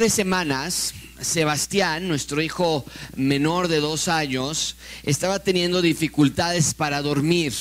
[0.00, 2.86] de semanas, Sebastián, nuestro hijo
[3.16, 7.52] menor de dos años, estaba teniendo dificultades para dormir.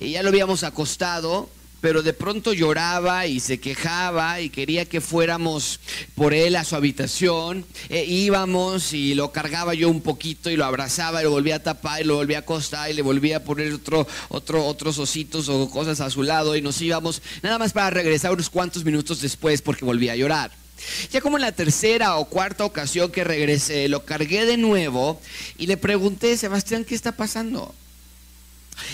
[0.00, 1.50] Y ya lo habíamos acostado,
[1.82, 5.80] pero de pronto lloraba y se quejaba y quería que fuéramos
[6.14, 7.66] por él a su habitación.
[7.90, 11.62] E íbamos y lo cargaba yo un poquito y lo abrazaba y lo volvía a
[11.62, 15.50] tapar y lo volvía a acostar y le volvía a poner otro, otro, otros ositos
[15.50, 19.20] o cosas a su lado y nos íbamos nada más para regresar unos cuantos minutos
[19.20, 20.67] después porque volvía a llorar.
[21.10, 25.20] Ya como en la tercera o cuarta ocasión que regresé, lo cargué de nuevo
[25.56, 27.74] y le pregunté, Sebastián, ¿qué está pasando?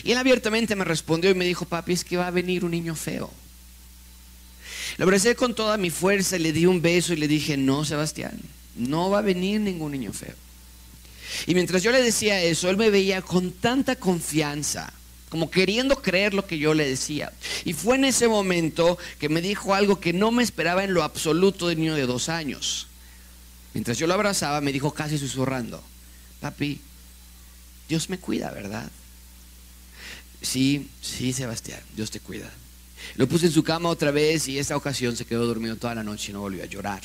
[0.02, 2.70] Y él abiertamente me respondió y me dijo, papi, es que va a venir un
[2.70, 3.30] niño feo.
[4.96, 8.38] Lo abracé con toda mi fuerza le di un beso y le dije, no, Sebastián,
[8.76, 10.34] no va a venir ningún niño feo.
[11.46, 14.92] Y mientras yo le decía eso, él me veía con tanta confianza,
[15.34, 17.32] como queriendo creer lo que yo le decía.
[17.64, 21.02] Y fue en ese momento que me dijo algo que no me esperaba en lo
[21.02, 22.86] absoluto de niño de dos años.
[23.72, 25.82] Mientras yo lo abrazaba, me dijo casi susurrando,
[26.38, 26.80] papi,
[27.88, 28.88] Dios me cuida, ¿verdad?
[30.40, 32.48] Sí, sí, Sebastián, Dios te cuida.
[33.16, 36.04] Lo puse en su cama otra vez y esta ocasión se quedó dormido toda la
[36.04, 37.02] noche y no volvió a llorar.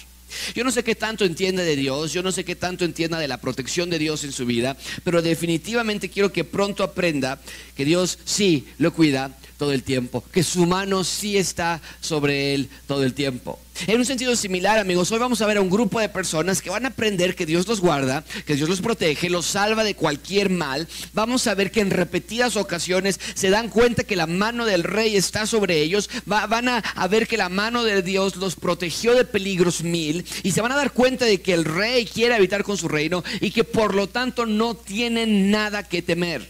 [0.56, 3.28] Yo no sé qué tanto entiende de Dios, yo no sé qué tanto entienda de
[3.28, 7.40] la protección de Dios en su vida, pero definitivamente quiero que pronto aprenda
[7.76, 12.70] que Dios sí lo cuida todo el tiempo, que su mano sí está sobre él
[12.88, 13.60] todo el tiempo.
[13.88, 16.70] En un sentido similar, amigos, hoy vamos a ver a un grupo de personas que
[16.70, 20.50] van a aprender que Dios los guarda, que Dios los protege, los salva de cualquier
[20.50, 20.88] mal.
[21.14, 25.18] Vamos a ver que en repetidas ocasiones se dan cuenta que la mano del rey
[25.18, 26.10] está sobre ellos.
[26.26, 30.26] van a, a ver que la mano de Dios los protegió de peligros mil.
[30.42, 33.26] Y se van a dar cuenta de que el rey quiere habitar con su reino
[33.42, 36.50] y que por lo tanto no tienen nada que temer.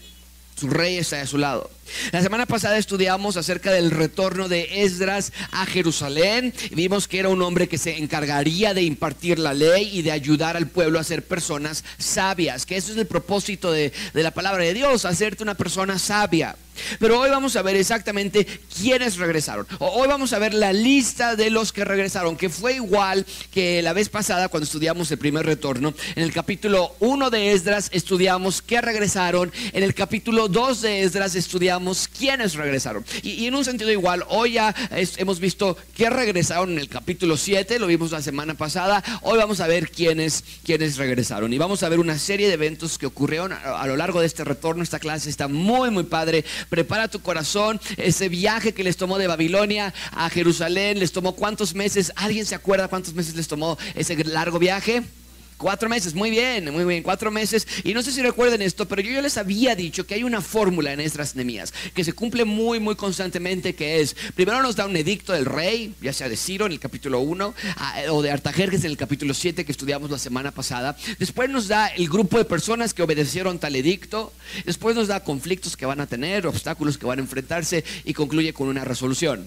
[0.54, 1.70] Su rey está a su lado.
[2.12, 6.52] La semana pasada estudiamos acerca del retorno de Esdras a Jerusalén.
[6.72, 10.56] Vimos que era un hombre que se encargaría de impartir la ley y de ayudar
[10.56, 12.66] al pueblo a ser personas sabias.
[12.66, 16.56] Que eso es el propósito de, de la palabra de Dios, hacerte una persona sabia.
[16.98, 18.46] Pero hoy vamos a ver exactamente
[18.80, 19.66] quiénes regresaron.
[19.78, 23.92] Hoy vamos a ver la lista de los que regresaron, que fue igual que la
[23.92, 25.94] vez pasada cuando estudiamos el primer retorno.
[26.14, 29.52] En el capítulo 1 de Esdras estudiamos qué regresaron.
[29.72, 33.04] En el capítulo 2 de Esdras estudiamos quiénes regresaron.
[33.22, 37.78] Y, en un sentido igual, hoy ya hemos visto que regresaron en el capítulo 7,
[37.78, 39.02] lo vimos la semana pasada.
[39.22, 41.52] Hoy vamos a ver quiénes, quiénes regresaron.
[41.52, 44.44] Y vamos a ver una serie de eventos que ocurrieron a lo largo de este
[44.44, 44.82] retorno.
[44.82, 46.44] Esta clase está muy, muy padre.
[46.70, 47.78] Prepara tu corazón.
[47.98, 52.12] Ese viaje que les tomó de Babilonia a Jerusalén, les tomó cuántos meses.
[52.16, 55.02] ¿Alguien se acuerda cuántos meses les tomó ese largo viaje?
[55.60, 57.68] Cuatro meses, muy bien, muy bien, cuatro meses.
[57.84, 60.40] Y no sé si recuerden esto, pero yo ya les había dicho que hay una
[60.40, 64.86] fórmula en estas Nemías que se cumple muy, muy constantemente, que es, primero nos da
[64.86, 67.54] un edicto del rey, ya sea de Ciro en el capítulo 1,
[68.08, 70.96] o de Artajerjes en el capítulo 7 que estudiamos la semana pasada.
[71.18, 74.32] Después nos da el grupo de personas que obedecieron tal edicto.
[74.64, 78.54] Después nos da conflictos que van a tener, obstáculos que van a enfrentarse y concluye
[78.54, 79.46] con una resolución.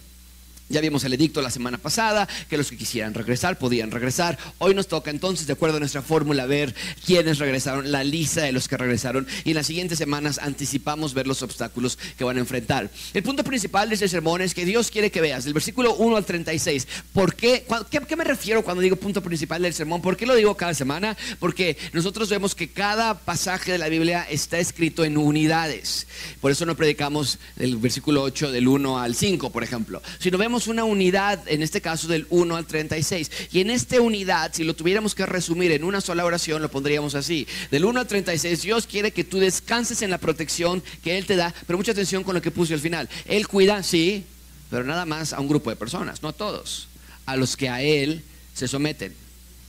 [0.70, 4.38] Ya vimos el edicto la semana pasada, que los que quisieran regresar podían regresar.
[4.60, 6.74] Hoy nos toca entonces, de acuerdo a nuestra fórmula, ver
[7.06, 9.28] quiénes regresaron, la lista de los que regresaron.
[9.44, 12.90] Y en las siguientes semanas anticipamos ver los obstáculos que van a enfrentar.
[13.14, 16.16] El punto principal de este sermón es que Dios quiere que veas, del versículo 1
[16.16, 16.88] al 36.
[17.12, 17.66] ¿Por qué?
[17.90, 20.02] ¿Qué, qué me refiero cuando digo punto principal del sermón?
[20.02, 21.18] ¿Por qué lo digo cada semana?
[21.40, 26.08] Porque nosotros vemos que cada pasaje de la Biblia está escrito en unidades.
[26.40, 30.02] Por eso no predicamos el versículo 8 del 1 al 5, por ejemplo.
[30.20, 33.32] Si vemos una unidad, en este caso del 1 al 36.
[33.52, 37.16] Y en esta unidad, si lo tuviéramos que resumir en una sola oración, lo pondríamos
[37.16, 37.48] así.
[37.72, 41.36] Del 1 al 36, Dios quiere que tú descanses en la protección que Él te
[41.36, 43.10] da, pero mucha atención con lo que puse al final.
[43.26, 44.24] Él cuida, sí,
[44.70, 46.88] pero nada más a un grupo de personas, no a todos,
[47.26, 48.24] a los que a Él
[48.54, 49.14] se someten,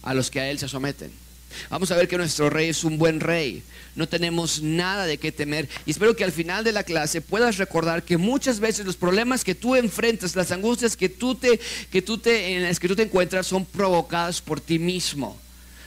[0.03, 1.24] a los que a Él se someten.
[1.71, 3.63] Vamos a ver que nuestro rey es un buen rey.
[3.95, 5.69] No tenemos nada de qué temer.
[5.87, 9.45] Y espero que al final de la clase puedas recordar que muchas veces los problemas
[9.45, 11.61] que tú enfrentas, las angustias que tú te,
[11.91, 15.39] que tú te, en las que tú te encuentras son provocadas por ti mismo.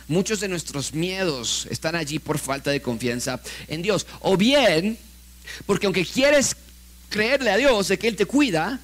[0.07, 4.07] Muchos de nuestros miedos están allí por falta de confianza en Dios.
[4.21, 4.97] O bien,
[5.65, 6.55] porque aunque quieres
[7.09, 8.79] creerle a Dios de que Él te cuida,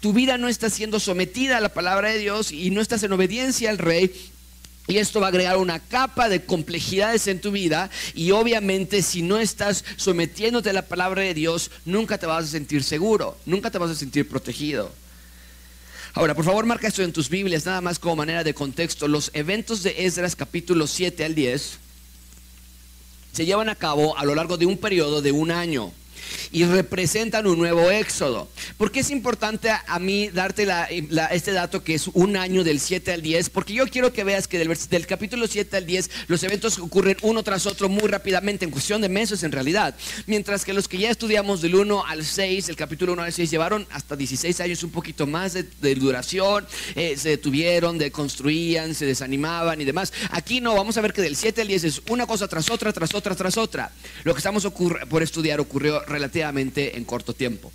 [0.00, 3.12] tu vida no está siendo sometida a la palabra de Dios y no estás en
[3.12, 4.12] obediencia al rey
[4.86, 9.22] y esto va a agregar una capa de complejidades en tu vida y obviamente si
[9.22, 13.70] no estás sometiéndote a la palabra de Dios, nunca te vas a sentir seguro, nunca
[13.70, 14.92] te vas a sentir protegido.
[16.12, 19.08] Ahora, por favor, marca esto en tus Biblias, nada más como manera de contexto.
[19.08, 21.78] Los eventos de Esdras capítulo 7 al 10
[23.32, 25.92] se llevan a cabo a lo largo de un periodo de un año.
[26.54, 28.48] Y representan un nuevo éxodo.
[28.78, 30.68] ¿Por qué es importante a, mí darte
[31.32, 33.50] este dato que es un año del 7 al 10?
[33.50, 37.16] Porque yo quiero que veas que del, del capítulo 7 al 10 los eventos ocurren
[37.22, 39.96] uno tras otro muy rápidamente, en cuestión de meses en realidad.
[40.28, 43.50] Mientras que los que ya estudiamos del 1 al 6, el capítulo 1 al 6,
[43.50, 46.64] llevaron hasta 16 años, un poquito más de, duración,
[46.94, 50.12] eh, se detuvieron, deconstruían, se desanimaban y demás.
[50.30, 52.92] Aquí no, vamos a ver que del 7 al 10 es una cosa tras otra,
[52.92, 53.90] tras otra, tras otra.
[54.22, 54.64] Lo que estamos
[55.10, 56.43] por estudiar ocurrió relativamente
[56.96, 57.72] en corto tiempo.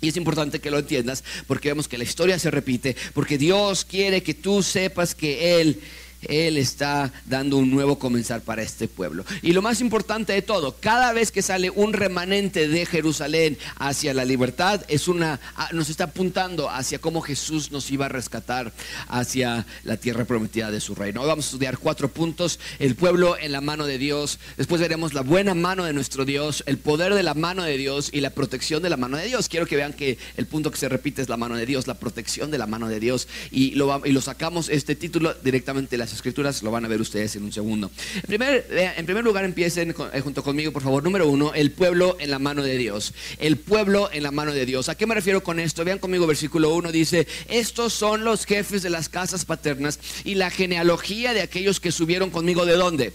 [0.00, 3.84] Y es importante que lo entiendas porque vemos que la historia se repite, porque Dios
[3.84, 5.80] quiere que tú sepas que Él
[6.22, 9.24] él está dando un nuevo comenzar para este pueblo.
[9.42, 14.14] Y lo más importante de todo, cada vez que sale un remanente de Jerusalén hacia
[14.14, 18.72] la libertad, es una, ah, nos está apuntando hacia cómo Jesús nos iba a rescatar
[19.08, 21.22] hacia la tierra prometida de su reino.
[21.22, 25.14] Hoy vamos a estudiar cuatro puntos, el pueblo en la mano de Dios, después veremos
[25.14, 28.30] la buena mano de nuestro Dios, el poder de la mano de Dios y la
[28.30, 29.48] protección de la mano de Dios.
[29.48, 31.94] Quiero que vean que el punto que se repite es la mano de Dios, la
[31.94, 33.28] protección de la mano de Dios.
[33.50, 37.00] Y lo, y lo sacamos este título directamente de las escrituras, lo van a ver
[37.00, 37.90] ustedes en un segundo.
[38.16, 41.02] En primer, eh, lugar, empiecen eh, junto conmigo, por favor.
[41.04, 43.14] Número uno, el pueblo en la mano de Dios.
[43.38, 44.88] El pueblo en la mano de Dios.
[44.88, 45.84] ¿A qué me refiero con esto?
[45.84, 50.50] Vean conmigo, versículo 1 dice, estos son los jefes de las casas paternas y la
[50.50, 53.12] genealogía de aquellos que subieron conmigo de dónde?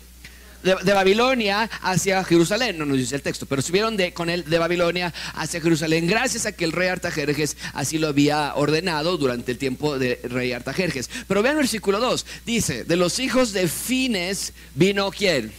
[0.66, 4.58] De, Babilonia hacia Jerusalén, no nos dice el texto, pero subieron de, con él de
[4.58, 9.58] Babilonia hacia Jerusalén, gracias a que el rey Artajerjes así lo había ordenado durante el
[9.58, 11.10] tiempo del rey Artajerjes.
[11.28, 15.52] Pero vean versículo 2, dice, de los hijos de Fines vino quién?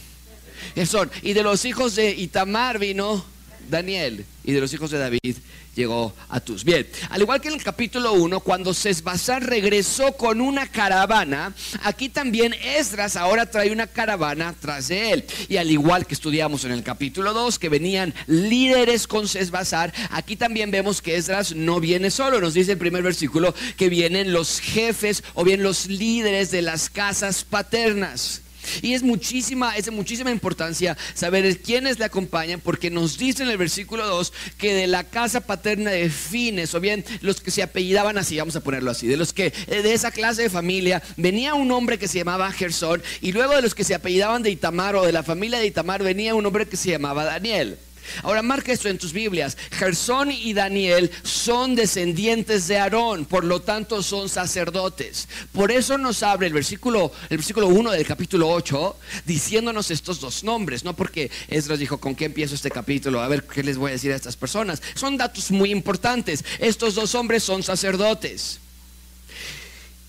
[1.23, 3.25] Y de los hijos de Itamar vino
[3.69, 5.37] Daniel, y de los hijos de David
[5.77, 6.63] llegó a tus.
[6.63, 11.53] Bien, al igual que en el capítulo 1, cuando Sesbazar regresó con una caravana,
[11.83, 15.25] aquí también Esdras ahora trae una caravana tras de él.
[15.47, 20.35] Y al igual que estudiamos en el capítulo 2, que venían líderes con Sesbazar, aquí
[20.35, 22.41] también vemos que Esdras no viene solo.
[22.41, 26.89] Nos dice el primer versículo que vienen los jefes o bien los líderes de las
[26.89, 28.41] casas paternas.
[28.81, 33.49] Y es muchísima, es de muchísima importancia saber quiénes le acompañan, porque nos dice en
[33.49, 37.63] el versículo 2 que de la casa paterna de Fines, o bien los que se
[37.63, 41.01] apellidaban así, vamos a ponerlo así, de los que eh, de esa clase de familia
[41.15, 44.51] venía un hombre que se llamaba Gersón, y luego de los que se apellidaban de
[44.51, 47.77] Itamar o de la familia de Itamar venía un hombre que se llamaba Daniel.
[48.23, 49.57] Ahora marca esto en tus Biblias.
[49.71, 55.27] Gersón y Daniel son descendientes de Aarón, por lo tanto son sacerdotes.
[55.51, 58.95] Por eso nos abre el versículo, el versículo 1 del capítulo 8
[59.25, 63.21] diciéndonos estos dos nombres, no porque Esdras dijo, ¿con qué empiezo este capítulo?
[63.21, 64.81] A ver qué les voy a decir a estas personas.
[64.95, 66.43] Son datos muy importantes.
[66.59, 68.59] Estos dos hombres son sacerdotes.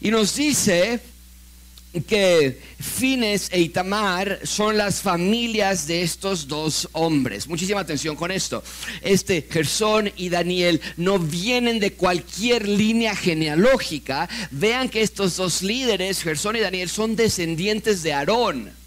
[0.00, 1.00] Y nos dice
[2.02, 7.48] que Fines e Itamar son las familias de estos dos hombres.
[7.48, 8.62] Muchísima atención con esto.
[9.02, 14.28] Este Gersón y Daniel no vienen de cualquier línea genealógica.
[14.50, 18.77] Vean que estos dos líderes, Gersón y Daniel, son descendientes de Aarón.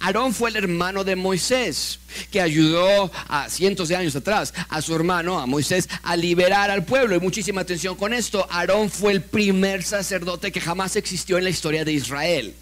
[0.00, 1.98] Aarón fue el hermano de Moisés,
[2.30, 6.84] que ayudó a cientos de años atrás a su hermano, a Moisés, a liberar al
[6.84, 7.16] pueblo.
[7.16, 11.50] Y muchísima atención con esto, Aarón fue el primer sacerdote que jamás existió en la
[11.50, 12.54] historia de Israel.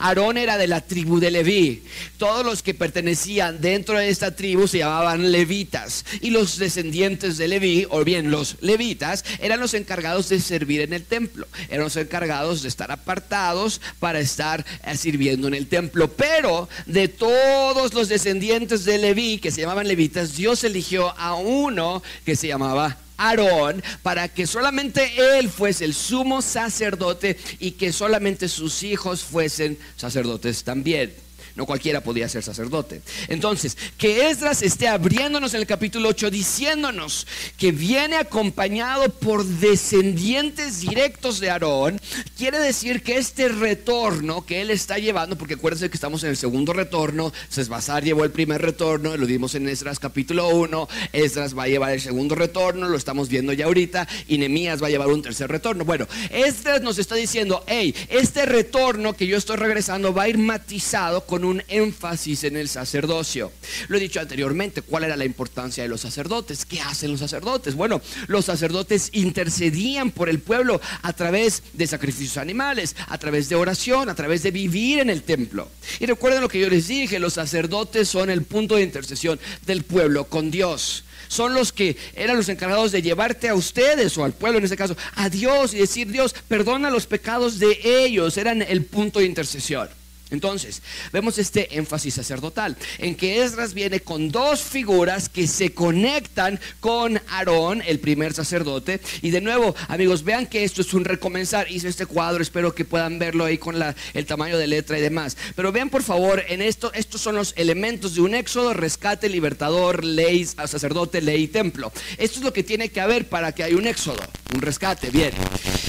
[0.00, 1.82] Aarón era de la tribu de Leví.
[2.18, 6.04] Todos los que pertenecían dentro de esta tribu se llamaban levitas.
[6.20, 10.94] Y los descendientes de Leví, o bien los levitas, eran los encargados de servir en
[10.94, 11.46] el templo.
[11.68, 16.08] Eran los encargados de estar apartados para estar eh, sirviendo en el templo.
[16.08, 22.02] Pero de todos los descendientes de Leví, que se llamaban levitas, Dios eligió a uno
[22.24, 28.48] que se llamaba Aarón para que solamente él fuese el sumo sacerdote y que solamente
[28.48, 31.14] sus hijos fuesen sacerdotes también.
[31.56, 33.02] No cualquiera podía ser sacerdote.
[33.28, 37.26] Entonces, que Esdras esté abriéndonos en el capítulo 8 diciéndonos
[37.56, 42.00] que viene acompañado por descendientes directos de Aarón,
[42.36, 46.36] quiere decir que este retorno que él está llevando, porque acuérdense que estamos en el
[46.36, 51.64] segundo retorno, Sesbazar llevó el primer retorno, lo dimos en Esdras capítulo 1, Esdras va
[51.64, 55.08] a llevar el segundo retorno, lo estamos viendo ya ahorita, y Nemías va a llevar
[55.08, 55.84] un tercer retorno.
[55.84, 60.38] Bueno, Esdras nos está diciendo, hey, este retorno que yo estoy regresando va a ir
[60.38, 63.52] matizado con un énfasis en el sacerdocio.
[63.88, 66.64] Lo he dicho anteriormente, ¿cuál era la importancia de los sacerdotes?
[66.64, 67.74] ¿Qué hacen los sacerdotes?
[67.74, 73.56] Bueno, los sacerdotes intercedían por el pueblo a través de sacrificios animales, a través de
[73.56, 75.68] oración, a través de vivir en el templo.
[75.98, 79.84] Y recuerden lo que yo les dije, los sacerdotes son el punto de intercesión del
[79.84, 84.32] pueblo con Dios son los que eran los encargados de llevarte a ustedes o al
[84.32, 88.62] pueblo en este caso, a Dios y decir, Dios, perdona los pecados de ellos, eran
[88.62, 89.88] el punto de intercesión.
[90.30, 90.82] Entonces,
[91.12, 97.20] vemos este énfasis sacerdotal, en que Esdras viene con dos figuras que se conectan con
[97.28, 99.00] Aarón, el primer sacerdote.
[99.22, 101.70] Y de nuevo, amigos, vean que esto es un recomenzar.
[101.70, 103.76] Hice este cuadro, espero que puedan verlo ahí con
[104.14, 105.36] el tamaño de letra y demás.
[105.56, 110.04] Pero vean por favor, en esto, estos son los elementos de un éxodo, rescate, libertador,
[110.04, 111.92] ley, sacerdote, ley y templo.
[112.18, 114.20] Esto es lo que tiene que haber para que haya un éxodo,
[114.54, 115.32] un rescate, bien.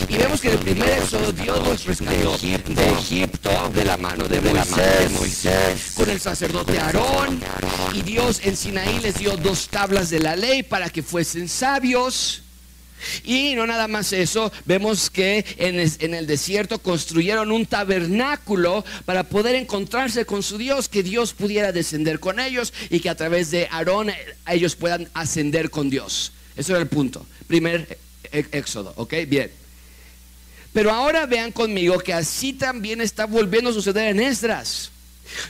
[0.08, 4.28] Y vemos que en el primer éxodo Dios los rescató de Egipto, de la mano
[4.28, 7.42] de Moisés, con el sacerdote Aarón.
[7.94, 12.44] Y Dios en Sinaí les dio dos tablas de la ley para que fuesen sabios.
[13.24, 19.56] Y no nada más eso, vemos que en el, desierto construyeron un tabernáculo para poder
[19.56, 23.68] encontrarse con su Dios, que Dios pudiera descender con ellos y que a través de
[23.72, 24.12] Aarón
[24.48, 26.32] ellos puedan ascender con Dios.
[26.56, 27.26] Eso era el punto.
[27.48, 27.98] Primer
[28.32, 29.14] éxodo, ¿ok?
[29.28, 29.52] Bien.
[30.74, 34.92] Pero ahora vean conmigo que así también está volviendo a suceder en Esdras.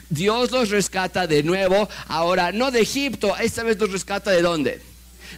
[0.09, 4.81] Dios los rescata de nuevo, ahora no de Egipto, esta vez los rescata de dónde?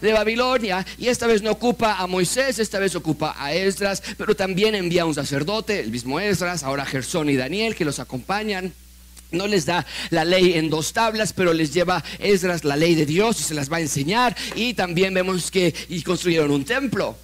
[0.00, 4.34] De Babilonia, y esta vez no ocupa a Moisés, esta vez ocupa a Esdras, pero
[4.34, 8.72] también envía un sacerdote, el mismo Esdras, ahora Gersón y Daniel, que los acompañan.
[9.34, 13.06] No les da la ley en dos tablas, pero les lleva Esdras la ley de
[13.06, 14.36] Dios y se las va a enseñar.
[14.54, 17.16] Y también vemos que y construyeron un templo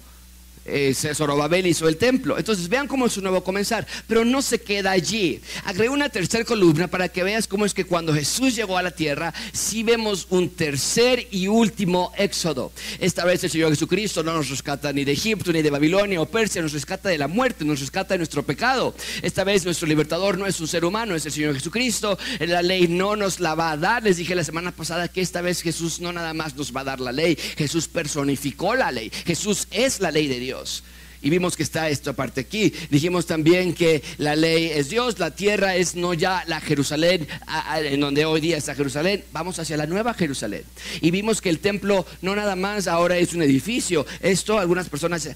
[0.65, 2.37] eh, Zorobabel hizo el templo.
[2.37, 3.87] Entonces vean cómo es su nuevo comenzar.
[4.07, 5.41] Pero no se queda allí.
[5.65, 8.91] Agregué una tercera columna para que veas cómo es que cuando Jesús llegó a la
[8.91, 12.71] tierra, sí vemos un tercer y último éxodo.
[12.99, 16.25] Esta vez el Señor Jesucristo no nos rescata ni de Egipto, ni de Babilonia o
[16.25, 18.95] Persia, nos rescata de la muerte, nos rescata de nuestro pecado.
[19.21, 22.17] Esta vez nuestro libertador no es un ser humano, es el Señor Jesucristo.
[22.39, 24.03] La ley no nos la va a dar.
[24.03, 26.85] Les dije la semana pasada que esta vez Jesús no nada más nos va a
[26.85, 29.11] dar la ley, Jesús personificó la ley.
[29.25, 30.50] Jesús es la ley de Dios.
[31.23, 32.73] Y vimos que está esto aparte aquí.
[32.89, 37.27] Dijimos también que la ley es Dios, la tierra es no ya la Jerusalén,
[37.75, 40.63] en donde hoy día está Jerusalén, vamos hacia la nueva Jerusalén.
[40.99, 44.05] Y vimos que el templo no nada más ahora es un edificio.
[44.19, 45.29] Esto algunas personas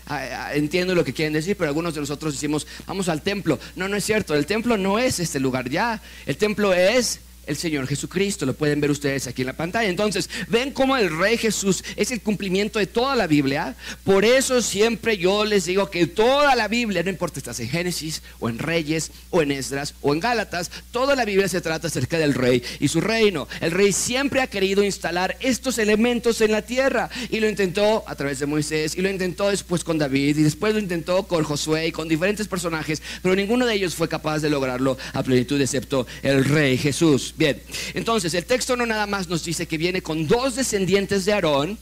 [0.53, 3.59] entienden lo que quieren decir, pero algunos de nosotros decimos, vamos al templo.
[3.75, 6.01] No, no es cierto, el templo no es este lugar ya.
[6.25, 8.45] El templo es el Señor Jesucristo.
[8.45, 9.89] Lo pueden ver ustedes aquí en la pantalla.
[9.89, 13.75] Entonces, ven cómo el Rey Jesús es el cumplimiento de toda la Biblia.
[14.03, 18.21] Por eso siempre yo les digo que toda la Biblia, no importa estás en Génesis
[18.39, 22.17] o en Reyes o en Esdras o en Gálatas, toda la Biblia se trata acerca
[22.17, 23.47] del Rey y su reino.
[23.61, 28.15] El Rey siempre ha querido instalar estos elementos en la tierra y lo intentó a
[28.15, 31.87] través de Moisés y lo intentó después con David y después lo intentó con Josué
[31.87, 36.07] y con diferentes personajes, pero ninguno de ellos fue capaz de lograrlo a plenitud excepto
[36.23, 37.34] el Rey Jesús.
[37.37, 37.61] Bien,
[37.93, 41.77] entonces el texto no nada más nos dice que viene con dos descendientes de Aarón,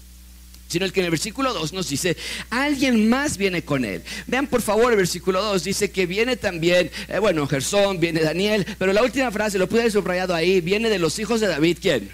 [0.67, 2.17] sino el que en el versículo 2 nos dice,
[2.49, 4.01] alguien más viene con él.
[4.25, 8.65] Vean por favor el versículo 2, dice que viene también, eh, bueno, Gersón, viene Daniel,
[8.79, 11.77] pero la última frase, lo pude haber subrayado ahí, viene de los hijos de David,
[11.79, 12.09] ¿quién?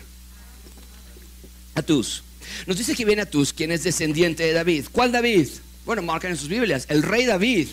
[1.75, 2.23] Atus.
[2.67, 4.87] Nos dice que viene Atus, quien es descendiente de David.
[4.91, 5.47] ¿Cuál David?
[5.85, 7.69] Bueno, marcan en sus Biblias, el rey David.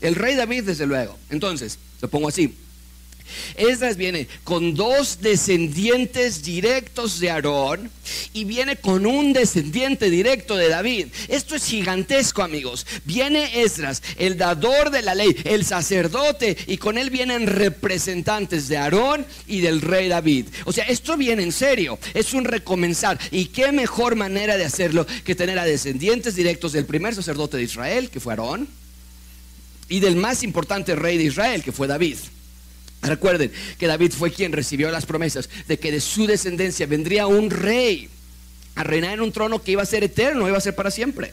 [0.00, 1.18] El rey David, desde luego.
[1.30, 2.54] Entonces, lo pongo así.
[3.56, 7.90] Esdras viene con dos descendientes directos de Aarón
[8.32, 11.08] y viene con un descendiente directo de David.
[11.28, 12.86] Esto es gigantesco, amigos.
[13.04, 18.76] Viene Esdras, el dador de la ley, el sacerdote, y con él vienen representantes de
[18.76, 20.46] Aarón y del rey David.
[20.64, 23.18] O sea, esto viene en serio, es un recomenzar.
[23.30, 27.62] ¿Y qué mejor manera de hacerlo que tener a descendientes directos del primer sacerdote de
[27.62, 28.68] Israel, que fue Aarón,
[29.88, 32.16] y del más importante rey de Israel, que fue David?
[33.04, 37.50] Recuerden que David fue quien recibió las promesas de que de su descendencia vendría un
[37.50, 38.08] rey
[38.74, 41.32] a reinar en un trono que iba a ser eterno, iba a ser para siempre.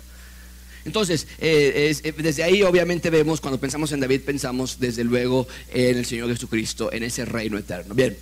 [0.84, 5.98] Entonces, eh, eh, desde ahí obviamente vemos, cuando pensamos en David, pensamos desde luego en
[5.98, 7.94] el Señor Jesucristo, en ese reino eterno.
[7.94, 8.18] Bien,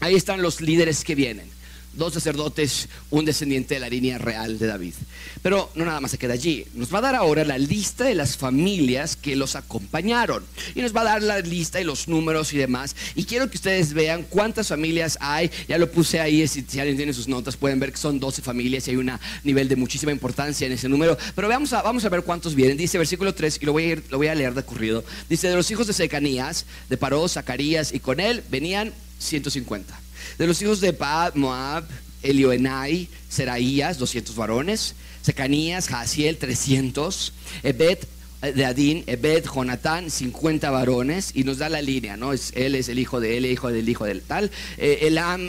[0.00, 1.57] ahí están los líderes que vienen
[1.92, 4.94] dos sacerdotes, un descendiente de la línea real de David.
[5.42, 6.64] Pero no nada más se queda allí.
[6.74, 10.44] Nos va a dar ahora la lista de las familias que los acompañaron.
[10.74, 12.94] Y nos va a dar la lista y los números y demás.
[13.14, 15.50] Y quiero que ustedes vean cuántas familias hay.
[15.68, 18.86] Ya lo puse ahí, si, alguien tiene sus notas, pueden ver que son 12 familias
[18.86, 19.10] y hay un
[19.44, 21.16] nivel de muchísima importancia en ese número.
[21.34, 22.76] Pero vamos a, vamos a ver cuántos vienen.
[22.76, 25.04] Dice versículo 3, y lo voy, a lo voy a leer de corrido.
[25.28, 30.07] Dice, de los hijos de Secanías, de Paró, Zacarías y con él venían 150.
[30.36, 31.84] De los hijos de Paad, Moab,
[32.22, 37.32] Elioenai, Seraías, 200 varones, Secanías, Jaciel, 300,
[37.62, 37.98] Ebed
[38.42, 42.32] eh, de Adín, Ebed, Jonatán, 50 varones, y nos da la línea, ¿no?
[42.32, 44.50] Es, él es el hijo de él, hijo del hijo del tal.
[44.76, 45.48] Eh, Elam,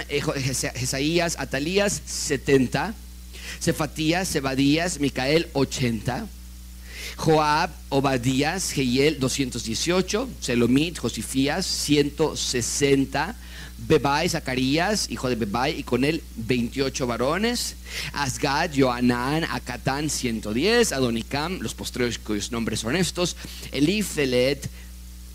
[0.76, 2.94] Jesaías, Atalías, 70.
[3.60, 6.28] Cefatías, Sebadías, Micael, 80.
[7.20, 13.36] Joab, Obadías, Jehiel 218, Selomit, Josifías 160,
[13.88, 17.76] Bebai, Zacarías, hijo de Bebai, y con él 28 varones,
[18.14, 23.36] Asgad, Joanán, Acatán 110, Adonicam, los postreros cuyos nombres son estos,
[23.72, 24.70] Elifelet,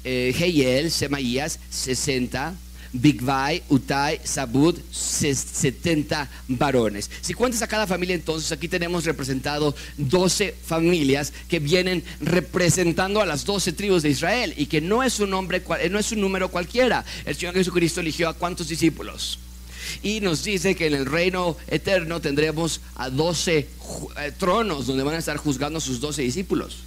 [0.05, 2.55] eh, Semaías 60,
[2.95, 7.11] Bigvai, Utai, Sabud, 70 varones.
[7.21, 13.27] Si cuentas a cada familia, entonces aquí tenemos representado 12 familias que vienen representando a
[13.27, 15.61] las 12 tribus de Israel y que no es un, nombre,
[15.91, 17.05] no es un número cualquiera.
[17.25, 19.41] El Señor Jesucristo eligió a cuántos discípulos.
[20.03, 25.17] Y nos dice que en el reino eterno tendremos a 12 eh, tronos donde van
[25.17, 26.79] a estar juzgando a sus 12 discípulos.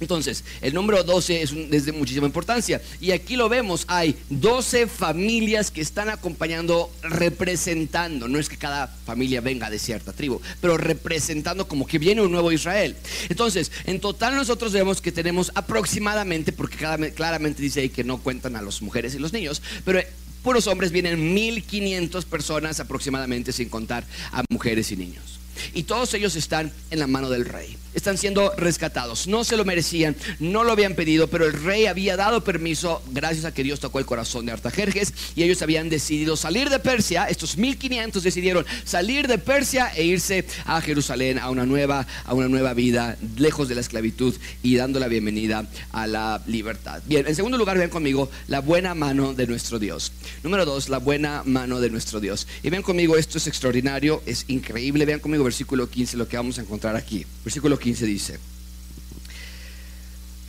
[0.00, 2.80] Entonces, el número 12 es, de muchísima importancia.
[3.00, 8.28] Y aquí lo vemos, hay 12 familias que están acompañando, representando.
[8.28, 12.30] No es que cada familia venga de cierta tribu, pero representando como que viene un
[12.30, 12.96] nuevo Israel.
[13.28, 16.76] Entonces, en total nosotros vemos que tenemos aproximadamente, porque
[17.14, 20.00] claramente dice ahí que no cuentan a las mujeres y los niños, pero
[20.42, 25.37] puros hombres vienen 1500 personas aproximadamente, sin contar a mujeres y niños.
[25.74, 27.76] Y todos ellos están en la mano del rey.
[27.94, 29.26] Están siendo rescatados.
[29.26, 33.44] No se lo merecían, no lo habían pedido, pero el rey había dado permiso gracias
[33.44, 37.24] a que Dios tocó el corazón de Artajerjes y ellos habían decidido salir de Persia.
[37.24, 42.48] Estos 1500 decidieron salir de Persia e irse a Jerusalén a una nueva, a una
[42.48, 47.02] nueva vida, lejos de la esclavitud y dando la bienvenida a la libertad.
[47.06, 50.12] Bien, en segundo lugar, vean conmigo la buena mano de nuestro Dios.
[50.42, 52.46] Número dos, la buena mano de nuestro Dios.
[52.62, 55.04] Y vean conmigo, esto es extraordinario, es increíble.
[55.04, 57.24] Vean conmigo versículo 15 lo que vamos a encontrar aquí.
[57.42, 58.38] Versículo 15 dice,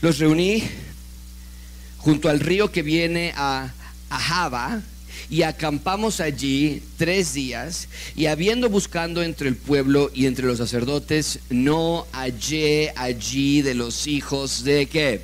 [0.01, 0.63] los reuní
[1.98, 3.74] junto al río que viene a,
[4.10, 4.82] Java
[5.29, 11.39] y acampamos allí tres días y habiendo buscando entre el pueblo y entre los sacerdotes,
[11.52, 15.21] no hallé allí de los hijos de qué?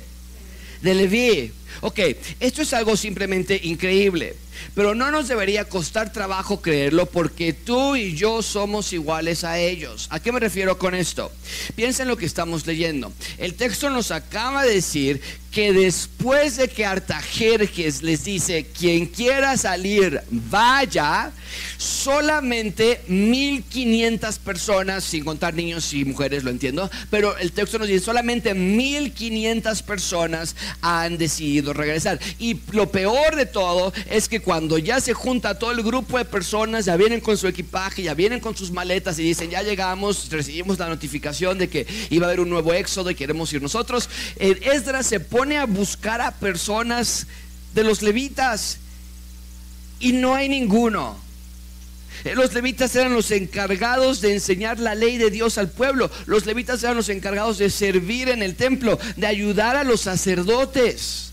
[0.82, 1.52] De Leví.
[1.80, 2.00] Ok,
[2.40, 4.36] esto es algo simplemente increíble.
[4.74, 10.06] Pero no nos debería costar trabajo creerlo porque tú y yo somos iguales a ellos.
[10.10, 11.32] ¿A qué me refiero con esto?
[11.74, 13.12] Piensa en lo que estamos leyendo.
[13.38, 15.20] El texto nos acaba de decir
[15.56, 21.32] que después de que Artajerjes les dice, quien quiera salir, vaya,
[21.78, 28.04] solamente 1500 personas, sin contar niños y mujeres, lo entiendo, pero el texto nos dice,
[28.04, 32.18] solamente 1500 personas han decidido regresar.
[32.38, 36.24] Y lo peor de todo es que cuando ya se junta todo el grupo de
[36.24, 40.30] personas, ya vienen con su equipaje, ya vienen con sus maletas y dicen, ya llegamos,
[40.30, 44.08] recibimos la notificación de que iba a haber un nuevo éxodo y queremos ir nosotros,
[44.36, 47.26] Esdras se pone a buscar a personas
[47.74, 48.78] de los levitas
[50.00, 51.26] y no hay ninguno.
[52.34, 56.10] Los levitas eran los encargados de enseñar la ley de Dios al pueblo.
[56.26, 61.32] Los levitas eran los encargados de servir en el templo, de ayudar a los sacerdotes.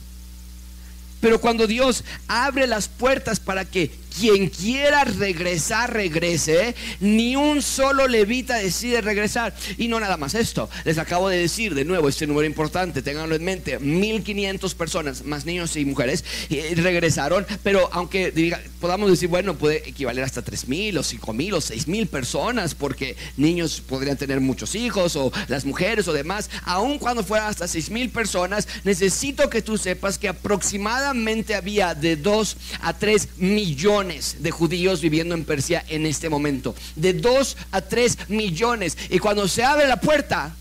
[1.23, 6.75] Pero cuando Dios abre las puertas para que quien quiera regresar, regrese.
[6.99, 9.53] Ni un solo levita decide regresar.
[9.77, 10.69] Y no nada más esto.
[10.83, 13.79] Les acabo de decir de nuevo este número importante, tenganlo en mente.
[13.79, 17.45] 1500 personas, más niños y mujeres, regresaron.
[17.63, 23.15] Pero aunque podamos decir, bueno, puede equivaler hasta 3000 o 5000 o 6000 personas, porque
[23.37, 26.49] niños podrían tener muchos hijos o las mujeres o demás.
[26.63, 32.57] Aun cuando fuera hasta 6000 personas, necesito que tú sepas que aproximadamente había de 2
[32.81, 36.75] a 3 millones de judíos viviendo en Persia en este momento.
[36.95, 38.97] De 2 a 3 millones.
[39.09, 40.53] Y cuando se abre la puerta,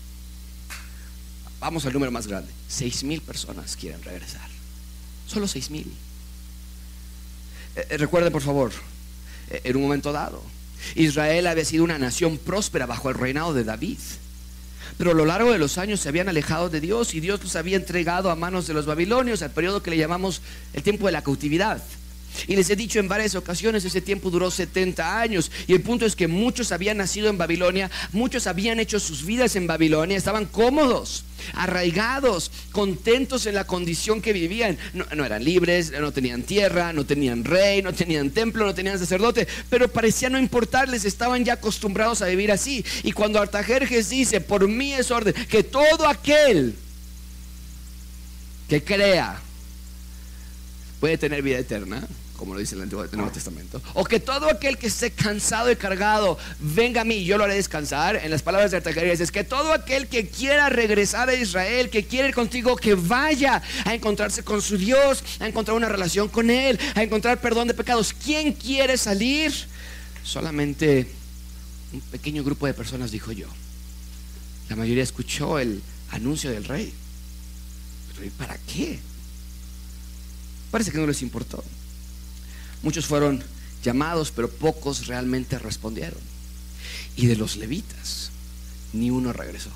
[1.59, 2.51] vamos al número más grande.
[2.69, 4.47] 6 mil personas quieren regresar.
[5.27, 5.91] Solo 6 mil.
[7.75, 8.71] Eh, eh, recuerde por favor,
[9.49, 10.41] eh, en un momento dado,
[10.95, 13.99] Israel había sido una nación próspera bajo el reinado de David.
[14.97, 17.55] Pero a lo largo de los años se habían alejado de Dios y Dios los
[17.55, 20.41] había entregado a manos de los babilonios, al periodo que le llamamos
[20.73, 21.81] el tiempo de la cautividad.
[22.47, 25.51] Y les he dicho en varias ocasiones, ese tiempo duró 70 años.
[25.67, 29.55] Y el punto es que muchos habían nacido en Babilonia, muchos habían hecho sus vidas
[29.55, 34.77] en Babilonia, estaban cómodos, arraigados, contentos en la condición que vivían.
[34.93, 39.47] No, eran libres, no tenían tierra, no tenían rey, no tenían templo, no tenían sacerdote,
[39.69, 42.83] pero parecía no importarles, estaban ya acostumbrados a vivir así.
[43.03, 46.75] Y cuando Artajerjes dice, por mí es orden, que todo aquel
[48.67, 49.39] que crea
[50.99, 52.07] puede tener vida eterna
[52.43, 53.81] como lo dice el Antiguo, Nuevo Testamento.
[53.93, 57.45] O que todo aquel que esté cansado y cargado venga a mí y yo lo
[57.45, 58.17] haré descansar.
[58.17, 62.05] En las palabras de Artajerjes es que todo aquel que quiera regresar a Israel, que
[62.05, 66.49] quiere ir contigo, que vaya a encontrarse con su Dios, a encontrar una relación con
[66.49, 68.11] Él, a encontrar perdón de pecados.
[68.11, 69.53] ¿Quién quiere salir?
[70.25, 71.07] Solamente
[71.93, 73.47] un pequeño grupo de personas, dijo yo.
[74.67, 76.91] La mayoría escuchó el anuncio del rey.
[78.11, 78.99] Pero ¿y para qué?
[80.71, 81.63] Parece que no les importó.
[82.83, 83.43] Muchos fueron
[83.83, 86.19] llamados, pero pocos realmente respondieron.
[87.15, 88.29] Y de los levitas,
[88.91, 89.69] ni uno regresó.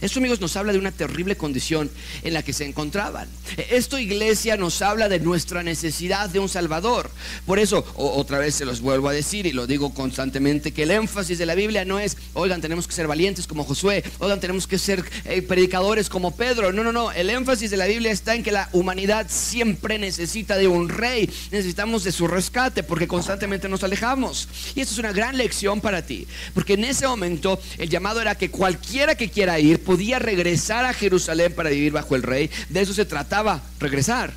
[0.00, 1.90] Esto, amigos, nos habla de una terrible condición
[2.22, 3.28] en la que se encontraban.
[3.70, 7.10] Esto, iglesia, nos habla de nuestra necesidad de un Salvador.
[7.46, 10.90] Por eso, otra vez se los vuelvo a decir y lo digo constantemente, que el
[10.90, 14.66] énfasis de la Biblia no es, oigan, tenemos que ser valientes como Josué, oigan, tenemos
[14.66, 16.72] que ser eh, predicadores como Pedro.
[16.72, 17.12] No, no, no.
[17.12, 21.30] El énfasis de la Biblia está en que la humanidad siempre necesita de un rey.
[21.50, 24.48] Necesitamos de su rescate porque constantemente nos alejamos.
[24.74, 26.26] Y esto es una gran lección para ti.
[26.54, 30.92] Porque en ese momento el llamado era que cualquiera que quiera ir, podía regresar a
[30.92, 32.50] Jerusalén para vivir bajo el rey.
[32.68, 34.32] De eso se trataba, regresar,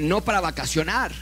[0.00, 1.12] no para vacacionar.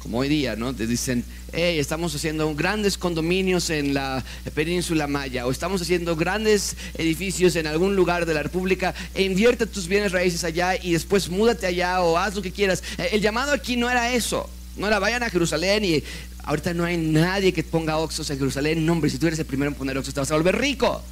[0.00, 0.74] Como hoy día, ¿no?
[0.74, 6.76] Te dicen, hey, estamos haciendo grandes condominios en la península Maya o estamos haciendo grandes
[6.96, 11.28] edificios en algún lugar de la República e invierte tus bienes raíces allá y después
[11.28, 12.82] múdate allá o haz lo que quieras.
[13.10, 14.48] El llamado aquí no era eso.
[14.76, 16.02] No era vayan a Jerusalén y
[16.44, 18.86] ahorita no hay nadie que ponga oxos en Jerusalén.
[18.86, 21.02] No, hombre, si tú eres el primero en poner oxos te vas a volver rico.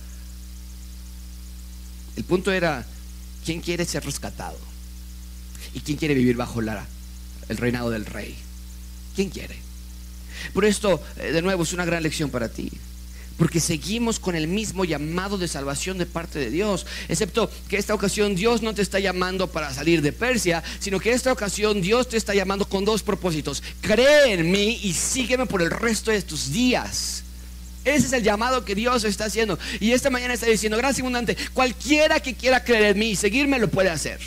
[2.17, 2.85] El punto era,
[3.45, 4.59] ¿quién quiere ser rescatado?
[5.75, 8.35] ¿Y quién quiere vivir bajo el reinado del rey?
[9.15, 9.57] ¿Quién quiere?
[10.53, 12.71] Por esto, eh, de nuevo, es una gran lección para ti.
[13.37, 16.87] Porque seguimos con el mismo llamado de salvación de parte de Dios.
[17.09, 21.13] Excepto que esta ocasión Dios no te está llamando para salir de Persia, sino que
[21.13, 23.63] esta ocasión Dios te está llamando con dos propósitos.
[23.83, 27.25] Cree en mí y sígueme por el resto de tus días.
[27.87, 29.59] Ese es el llamado que Dios está haciendo.
[29.79, 33.61] Y esta mañana está diciendo, gracias abundante, cualquiera que quiera creer en mí y seguirme
[33.61, 34.18] lo puede hacer.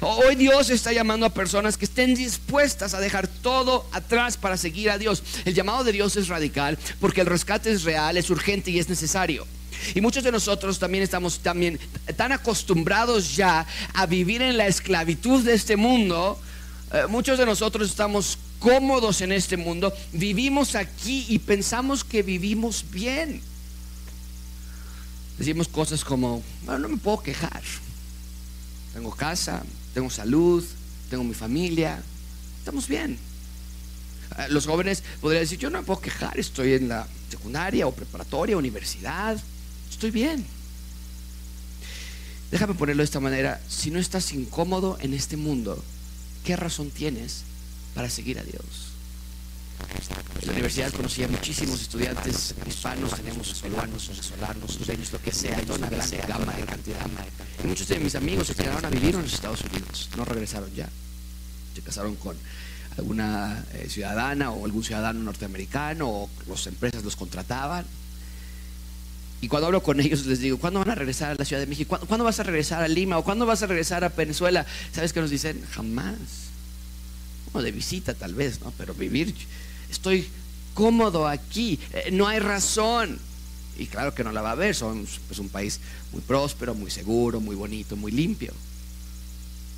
[0.00, 4.90] Hoy Dios está llamando a personas que estén dispuestas a dejar todo atrás para seguir
[4.90, 5.24] a Dios.
[5.44, 8.88] El llamado de Dios es radical porque el rescate es real, es urgente y es
[8.88, 9.44] necesario.
[9.94, 11.80] Y muchos de nosotros también estamos también
[12.16, 16.38] tan acostumbrados ya a vivir en la esclavitud de este mundo.
[16.92, 22.86] Eh, muchos de nosotros estamos cómodos en este mundo, vivimos aquí y pensamos que vivimos
[22.90, 23.42] bien.
[25.36, 27.62] Decimos cosas como, bueno, no me puedo quejar.
[28.94, 30.64] Tengo casa, tengo salud,
[31.10, 32.02] tengo mi familia,
[32.58, 33.18] estamos bien.
[34.38, 37.92] Eh, los jóvenes podrían decir, yo no me puedo quejar, estoy en la secundaria o
[37.92, 39.38] preparatoria, universidad,
[39.90, 40.42] estoy bien.
[42.50, 45.84] Déjame ponerlo de esta manera, si no estás incómodo en este mundo,
[46.44, 47.44] ¿qué razón tienes
[47.94, 48.94] para seguir a Dios.
[50.40, 55.56] En la universidad conocí a muchísimos estudiantes hispanos, tenemos peruanos, venezolanos, sureños, lo que sea,
[55.56, 57.06] hay una gran gama de cantidad.
[57.62, 60.72] Y muchos de mis amigos se quedaron a vivir en los Estados Unidos, no regresaron
[60.74, 60.88] ya.
[61.74, 62.36] Se casaron con
[62.98, 67.84] alguna eh, ciudadana o algún ciudadano norteamericano o las empresas los contrataban.
[69.40, 71.66] Y cuando hablo con ellos les digo, ¿cuándo van a regresar a la Ciudad de
[71.66, 71.88] México?
[71.88, 73.18] ¿Cuándo, ¿cuándo vas a regresar a Lima?
[73.18, 74.64] ¿O cuándo vas a regresar a Venezuela?
[74.92, 75.64] ¿Sabes qué nos dicen?
[75.72, 76.44] Jamás
[77.62, 78.72] de visita tal vez, ¿no?
[78.76, 79.34] Pero vivir,
[79.90, 80.28] estoy
[80.74, 83.18] cómodo aquí, eh, no hay razón.
[83.78, 85.80] Y claro que no la va a haber, somos pues, un país
[86.12, 88.52] muy próspero, muy seguro, muy bonito, muy limpio.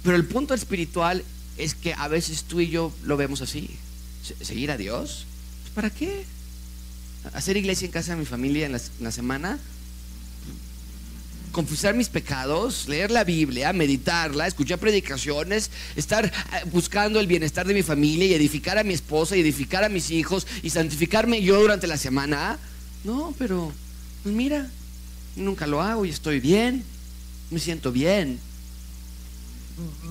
[0.03, 1.25] Pero el punto espiritual
[1.57, 3.71] es que a veces tú y yo lo vemos así.
[4.41, 5.27] ¿Seguir a Dios?
[5.62, 6.25] Pues, ¿Para qué?
[7.33, 9.59] ¿Hacer iglesia en casa de mi familia en la semana?
[11.57, 16.31] Confesar mis pecados, leer la Biblia, meditarla, escuchar predicaciones, estar eh,
[16.71, 20.11] buscando el bienestar de mi familia y edificar a mi esposa y edificar a mis
[20.11, 22.59] hijos y santificarme yo durante la semana.
[23.05, 23.73] No, pero
[24.23, 24.71] pues mira,
[25.35, 26.85] nunca lo hago y estoy bien,
[27.51, 28.38] me siento bien.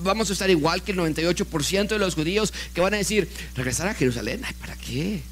[0.02, 3.86] Vamos a estar igual que el 98% de los judíos que van a decir, regresar
[3.86, 5.22] a Jerusalén, ¿para qué?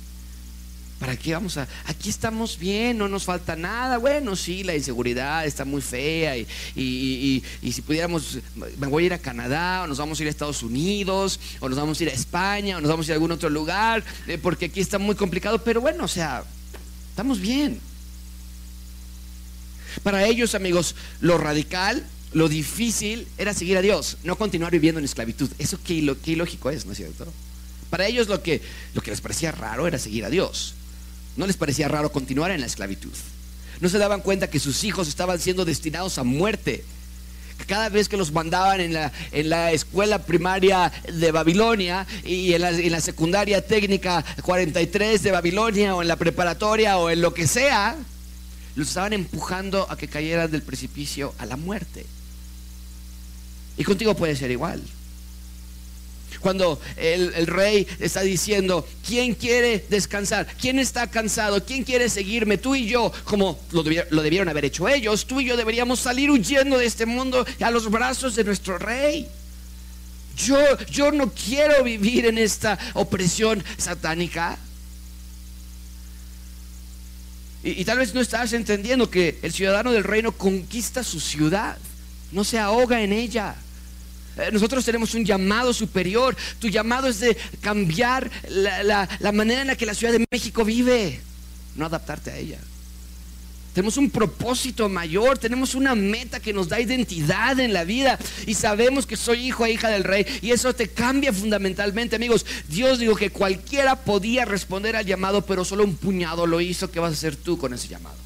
[1.04, 1.68] ¿Para qué vamos a.?
[1.84, 3.98] Aquí estamos bien, no nos falta nada.
[3.98, 6.34] Bueno, sí, la inseguridad está muy fea.
[6.74, 8.38] Y, si pudiéramos,
[8.78, 11.68] me voy a ir a Canadá, o nos vamos a ir a Estados Unidos, o
[11.68, 14.02] nos vamos a ir a España, o nos vamos a ir a algún otro lugar,
[14.26, 15.62] eh, porque aquí está muy complicado.
[15.62, 16.42] Pero bueno, o sea,
[17.10, 17.78] estamos bien.
[20.02, 25.04] Para ellos, amigos, lo radical, lo difícil era seguir a Dios, no continuar viviendo en
[25.04, 25.50] esclavitud.
[25.58, 27.26] Eso qué, qué ilógico es, ¿no es cierto?
[27.90, 28.62] Para ellos lo que,
[28.94, 30.76] lo que les parecía raro era seguir a Dios.
[31.36, 33.12] No les parecía raro continuar en la esclavitud.
[33.80, 36.84] No se daban cuenta que sus hijos estaban siendo destinados a muerte.
[37.66, 42.60] Cada vez que los mandaban en la, en la escuela primaria de Babilonia y en
[42.60, 47.32] la, en la secundaria técnica 43 de Babilonia o en la preparatoria o en lo
[47.32, 47.96] que sea,
[48.76, 52.06] los estaban empujando a que cayeran del precipicio a la muerte.
[53.76, 54.82] Y contigo puede ser igual.
[56.40, 60.46] Cuando el, rey está diciendo, ¿quién quiere descansar?
[60.60, 61.64] ¿Quién está cansado?
[61.64, 62.58] ¿Quién quiere seguirme?
[62.58, 66.78] Tú y yo, como lo, debieron haber hecho ellos, tú y yo deberíamos salir huyendo
[66.78, 69.28] de este mundo a los brazos de nuestro rey.
[70.36, 70.58] Yo,
[70.90, 74.58] yo no quiero vivir en esta opresión satánica.
[77.62, 81.78] Y, y, tal vez no estás entendiendo que el ciudadano del reino conquista su ciudad,
[82.32, 83.54] no se ahoga en ella.
[84.36, 86.36] Eh, nosotros tenemos un llamado superior.
[86.58, 91.20] Tu llamado es de cambiar la, manera en la que la Ciudad de México vive,
[91.76, 92.58] no adaptarte a ella.
[93.74, 98.54] Tenemos un propósito mayor, tenemos una meta que nos da identidad en la vida y
[98.54, 102.46] sabemos que soy hijo e hija del rey y eso te cambia fundamentalmente, amigos.
[102.68, 106.92] Dios dijo que cualquiera podía responder al llamado, pero solo un puñado lo hizo.
[106.92, 108.23] ¿Qué vas a hacer tú con ese llamado?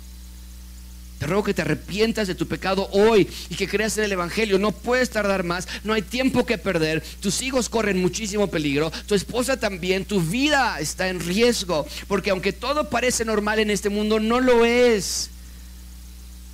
[1.19, 4.59] Te ruego que te arrepientas de tu pecado hoy y que creas en el Evangelio.
[4.59, 7.03] No puedes tardar más, no hay tiempo que perder.
[7.21, 12.53] Tus hijos corren muchísimo peligro, tu esposa también, tu vida está en riesgo, porque aunque
[12.53, 15.31] todo parece normal en este mundo, no lo es.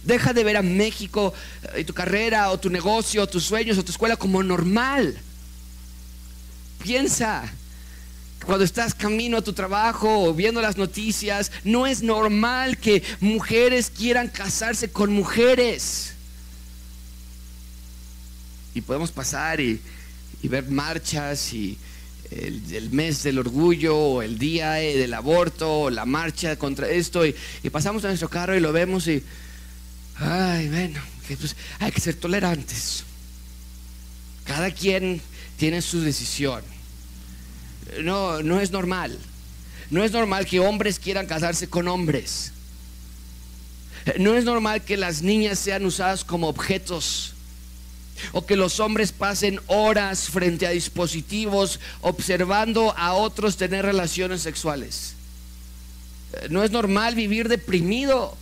[0.05, 1.35] Deja de ver a México
[1.77, 5.17] y eh, tu carrera o tu negocio, tus sueños o tu escuela como normal.
[6.83, 7.51] Piensa
[8.45, 13.91] cuando estás camino a tu trabajo o viendo las noticias, no es normal que mujeres
[13.91, 16.13] quieran casarse con mujeres.
[18.75, 19.81] Y podemos pasar y,
[20.43, 21.79] ver marchas y
[22.31, 27.35] el, mes del orgullo o el día del aborto la marcha contra esto y,
[27.71, 29.23] pasamos a nuestro carro y lo vemos y,
[30.17, 33.05] ay, bueno, pues, hay que ser tolerantes.
[34.45, 35.23] Cada quien
[35.57, 36.74] tiene su decisión
[38.03, 39.19] no, no es normal.
[39.91, 42.53] No es normal que hombres quieran casarse con hombres.
[44.19, 47.35] No es normal que las niñas sean usadas como objetos
[48.33, 55.15] o que los hombres pasen horas frente a dispositivos observando a otros tener relaciones sexuales.
[56.51, 58.37] No es normal vivir deprimido.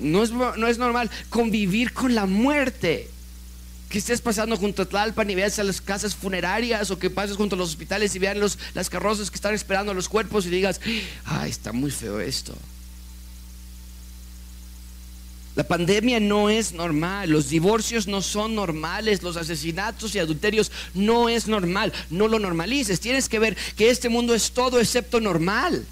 [0.00, 3.10] No es, no es normal convivir con la muerte
[3.88, 7.36] que estés pasando junto a Tlalpan y veas a las casas funerarias o que pases
[7.36, 10.44] junto a los hospitales y vean los, las carrozas que están esperando a los cuerpos
[10.46, 10.80] y digas,
[11.24, 12.54] ay, está muy feo esto.
[15.56, 21.28] La pandemia no es normal, los divorcios no son normales, los asesinatos y adulterios no
[21.28, 25.84] es normal, no lo normalices, tienes que ver que este mundo es todo excepto normal.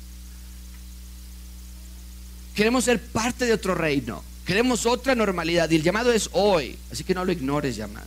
[2.55, 4.23] Queremos ser parte de otro reino.
[4.47, 8.05] Queremos otra normalidad y el llamado es hoy, así que no lo ignores ya más.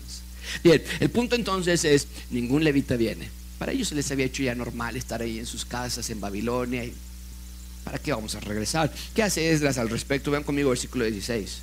[0.64, 3.30] Bien, el punto entonces es, ningún levita viene.
[3.60, 6.84] Para ellos se les había hecho ya normal estar ahí en sus casas en Babilonia.
[7.84, 8.92] ¿Para qué vamos a regresar?
[9.14, 10.32] ¿Qué hace Esdras al respecto?
[10.32, 11.60] Vean conmigo versículo 16.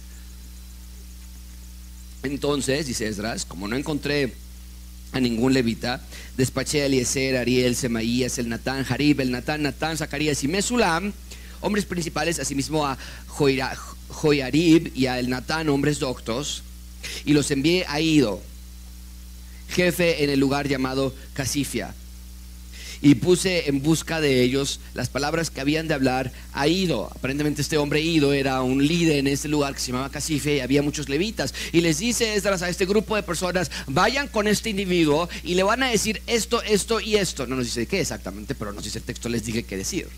[2.24, 4.34] Entonces, dice Esdras, como no encontré
[5.12, 6.02] a ningún levita,
[6.36, 11.12] despaché a Eliezer, Ariel, Semaías, el Natán, Jarib, el Natán, Natán, Zacarías y Mesulam,
[11.60, 13.74] hombres principales, asimismo a Joira,
[14.08, 16.62] Joyarib y a El Natán, hombres doctos,
[17.24, 18.40] y los envié a Ido,
[19.68, 21.94] jefe en el lugar llamado Casifia.
[23.02, 27.10] Y puse en busca de ellos las palabras que habían de hablar a Ido.
[27.14, 30.60] Aparentemente este hombre Ido era un líder en este lugar que se llamaba Casifia y
[30.60, 31.52] había muchos levitas.
[31.72, 35.62] Y les dice Esdras a este grupo de personas, vayan con este individuo y le
[35.62, 37.46] van a decir esto, esto y esto.
[37.46, 40.08] No nos dice qué exactamente, pero nos dice el texto, les dije qué decir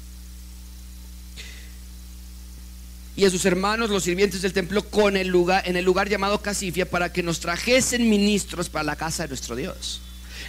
[3.19, 6.41] y a sus hermanos los sirvientes del templo con el lugar, en el lugar llamado
[6.41, 10.01] Casifia para que nos trajesen ministros para la casa de nuestro Dios.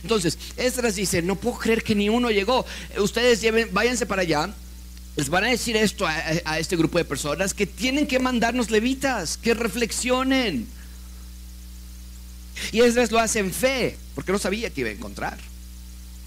[0.04, 2.68] Entonces, Esdras dice, no puedo creer que ni uno llegó.
[3.00, 4.54] Ustedes lleven, váyanse para allá.
[5.16, 6.14] Les van a decir esto a,
[6.46, 10.68] a este grupo de personas que tienen que mandarnos levitas, que reflexionen.
[12.72, 15.40] Y Esdras lo hace en fe, porque no sabía que iba a encontrar.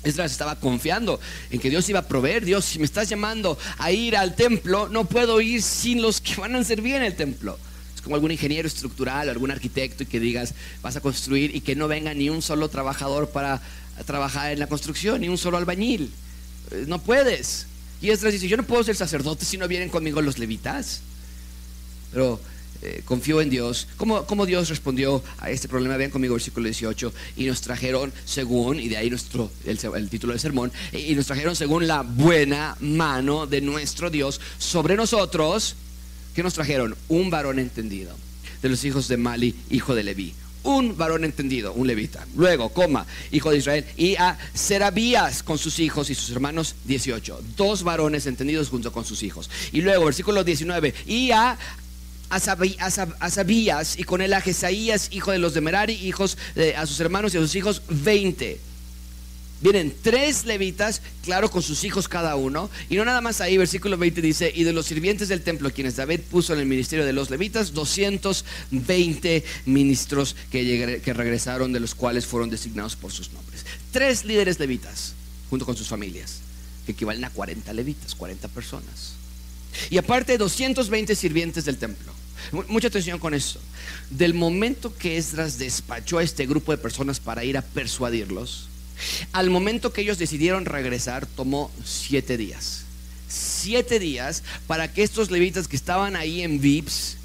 [0.05, 2.45] Esdras estaba confiando en que Dios iba a proveer.
[2.45, 6.35] Dios, si me estás llamando a ir al templo, no puedo ir sin los que
[6.37, 7.59] van a servir en el templo.
[7.95, 11.77] Es como algún ingeniero estructural, algún arquitecto y que digas, vas a construir y que
[11.77, 13.61] no venga ni un solo trabajador para
[14.05, 16.11] trabajar en la construcción, ni un solo albañil.
[16.73, 17.67] Eh, no puedes.
[18.01, 21.01] Y Esdras dice, yo no puedo ser sacerdote si no vienen conmigo los levitas.
[22.13, 22.41] Pero
[22.83, 23.87] eh, confió en Dios.
[23.97, 25.97] ¿Cómo, ¿Cómo, Dios respondió a este problema?
[25.97, 27.13] Vean conmigo versículo 18.
[27.37, 31.55] Y nos trajeron según, y de ahí nuestro, el, título del sermón, y nos trajeron
[31.55, 35.77] según la buena mano de nuestro Dios sobre nosotros.
[36.35, 36.97] que nos trajeron?
[37.09, 38.17] Un varón entendido
[38.63, 42.27] de los hijos de Mali, hijo de Leví un varón entendido, un levita.
[42.37, 47.43] Luego, coma, hijo de Israel, y a Serabías con sus hijos y sus hermanos 18.
[47.57, 49.51] Dos varones entendidos junto con sus hijos.
[49.73, 51.59] Y luego, versículo 19, y a
[52.33, 56.87] a Sabías y con él a Jesaías, hijo de los de Merari, hijos de, a
[56.87, 58.59] sus hermanos y a sus hijos, 20.
[59.61, 62.69] Vienen tres levitas, claro, con sus hijos cada uno.
[62.89, 65.95] Y no nada más ahí, versículo 20 dice, y de los sirvientes del templo, quienes
[65.95, 71.95] David puso en el ministerio de los levitas, 220 ministros que, que regresaron, de los
[71.95, 73.65] cuales fueron designados por sus nombres.
[73.93, 75.15] Tres líderes levitas,
[75.49, 76.39] junto con sus familias,
[76.85, 79.13] que equivalen a 40 levitas, 40 personas.
[79.91, 82.13] Y aparte 220 sirvientes del templo.
[82.69, 83.61] Mucha atención con eso.
[84.11, 88.69] Del momento que Esdras despachó a este grupo de personas para ir a persuadirlos,
[89.33, 92.85] al momento que ellos decidieron regresar, tomó siete días.
[93.29, 97.17] Siete días para que estos levitas que estaban ahí en VIPS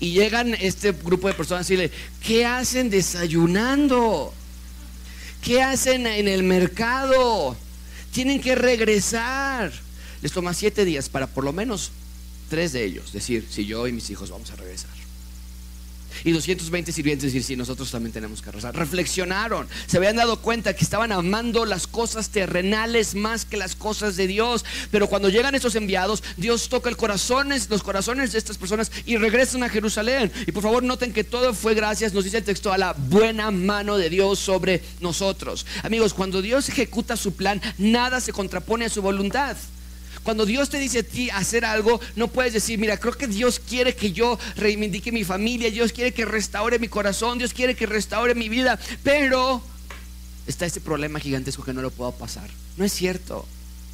[0.00, 1.90] y llegan este grupo de personas y le,
[2.22, 4.34] ¿qué hacen desayunando?
[5.42, 7.56] ¿Qué hacen en el mercado?
[8.12, 9.72] Tienen que regresar.
[10.22, 11.92] Les toma siete días para por lo menos
[12.54, 14.92] tres de ellos decir, si yo y mis hijos vamos a regresar.
[16.22, 18.76] Y 220 sirvientes decir, sí, nosotros también tenemos que regresar.
[18.76, 24.14] Reflexionaron, se habían dado cuenta que estaban amando las cosas terrenales más que las cosas
[24.14, 24.64] de Dios.
[24.92, 29.16] Pero cuando llegan esos enviados, Dios toca el corazón, los corazones de estas personas y
[29.16, 30.30] regresan a Jerusalén.
[30.46, 33.50] Y por favor noten que todo fue gracias, nos dice el texto, a la buena
[33.50, 35.66] mano de Dios sobre nosotros.
[35.82, 39.56] Amigos, cuando Dios ejecuta su plan, nada se contrapone a su voluntad.
[40.24, 43.60] Cuando Dios te dice a ti hacer algo, no puedes decir, mira, creo que Dios
[43.60, 47.84] quiere que yo reivindique mi familia, Dios quiere que restaure mi corazón, Dios quiere que
[47.84, 49.62] restaure mi vida, pero
[50.46, 52.48] está este problema gigantesco que no lo puedo pasar.
[52.78, 53.46] No es cierto.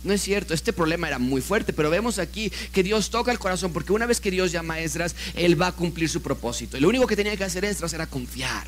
[0.03, 3.39] No es cierto, este problema era muy fuerte, pero vemos aquí que Dios toca el
[3.39, 6.79] corazón, porque una vez que Dios llama a Esdras, Él va a cumplir su propósito.
[6.79, 8.67] Y lo único que tenía que hacer Esdras era confiar.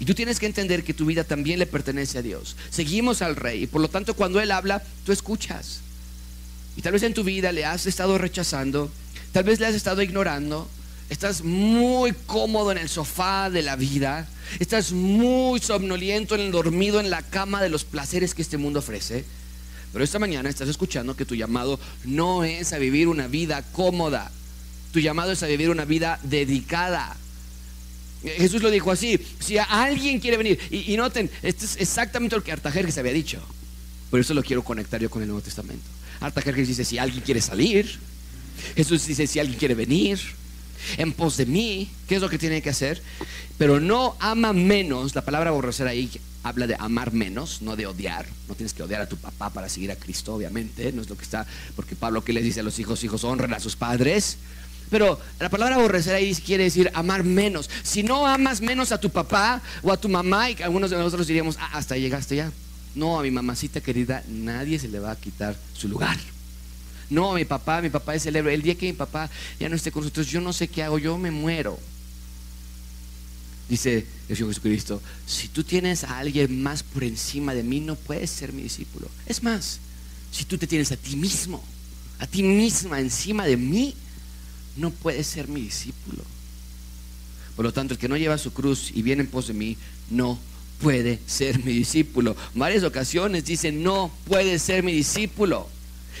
[0.00, 2.56] Y tú tienes que entender que tu vida también le pertenece a Dios.
[2.70, 5.80] Seguimos al rey y por lo tanto cuando Él habla, tú escuchas.
[6.76, 8.90] Y tal vez en tu vida le has estado rechazando,
[9.32, 10.68] tal vez le has estado ignorando,
[11.10, 14.26] estás muy cómodo en el sofá de la vida,
[14.58, 18.78] estás muy somnoliento en el dormido en la cama de los placeres que este mundo
[18.78, 19.24] ofrece.
[19.92, 24.30] Pero esta mañana estás escuchando que tu llamado no es a vivir una vida cómoda,
[24.92, 27.16] tu llamado es a vivir una vida dedicada.
[28.22, 32.52] Jesús lo dijo así, si alguien quiere venir, y, noten, esto es exactamente lo que
[32.52, 33.40] Artajerjes había dicho,
[34.10, 35.84] por eso lo quiero conectar yo con el Nuevo Testamento.
[36.22, 37.98] Artajerjes dice, si alguien quiere salir,
[38.76, 40.20] Jesús dice, si alguien quiere venir
[40.96, 43.02] en pos de mí, ¿qué es lo que tiene que hacer?
[43.58, 46.10] Pero no ama menos, la palabra aborrecer ahí
[46.42, 48.26] habla de amar menos, no de odiar.
[48.48, 51.16] No tienes que odiar a tu papá para seguir a Cristo, obviamente, no es lo
[51.16, 54.38] que está, porque Pablo que les dice a los hijos, hijos honren a sus padres.
[54.90, 57.70] Pero la palabra aborrecer ahí quiere decir amar menos.
[57.82, 61.26] Si no amas menos a tu papá o a tu mamá, y algunos de nosotros
[61.26, 62.52] diríamos, ah, hasta llegaste ya.
[62.94, 66.18] No, a mi mamacita querida nadie se le va a quitar su lugar.
[67.08, 68.54] No, a mi papá, mi papá es el héroe.
[68.54, 69.28] El día que mi papá
[69.60, 71.78] ya no esté con nosotros, yo no sé qué hago, yo me muero.
[73.68, 77.96] Dice el Señor Jesucristo, si tú tienes a alguien más por encima de mí, no
[77.96, 79.08] puedes ser mi discípulo.
[79.26, 79.78] Es más,
[80.30, 81.62] si tú te tienes a ti mismo,
[82.18, 83.94] a ti misma encima de mí,
[84.76, 86.22] no puedes ser mi discípulo.
[87.56, 89.76] Por lo tanto, el que no lleva su cruz y viene en pos de mí,
[90.10, 90.38] no
[90.82, 92.36] puede ser mi discípulo.
[92.54, 95.68] varias ocasiones dice, no puede ser mi discípulo.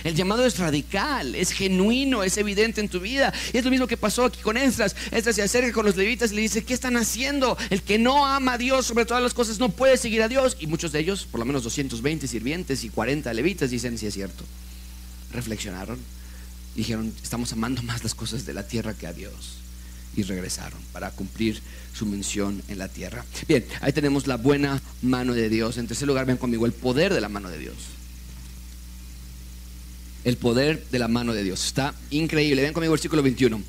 [0.04, 3.32] El llamado es radical, es genuino, es evidente en tu vida.
[3.52, 4.96] Y es lo mismo que pasó aquí con Esdras.
[5.10, 7.56] Esdras se acerca con los levitas y le dice, ¿qué están haciendo?
[7.70, 10.56] El que no ama a Dios sobre todas las cosas no puede seguir a Dios.
[10.58, 14.14] Y muchos de ellos, por lo menos 220 sirvientes y 40 levitas, dicen, si es
[14.14, 14.44] cierto.
[15.32, 15.98] Reflexionaron.
[16.74, 19.61] Dijeron, estamos amando más las cosas de la tierra que a Dios
[20.16, 21.60] y regresaron para cumplir
[21.94, 23.24] su mención en la tierra.
[23.48, 25.78] Bien, ahí tenemos la buena mano de Dios.
[25.78, 27.76] En tercer lugar, ven conmigo el poder de la mano de Dios.
[30.24, 31.64] El poder de la mano de Dios.
[31.64, 32.62] Está increíble.
[32.62, 33.62] Ven conmigo versículo 21.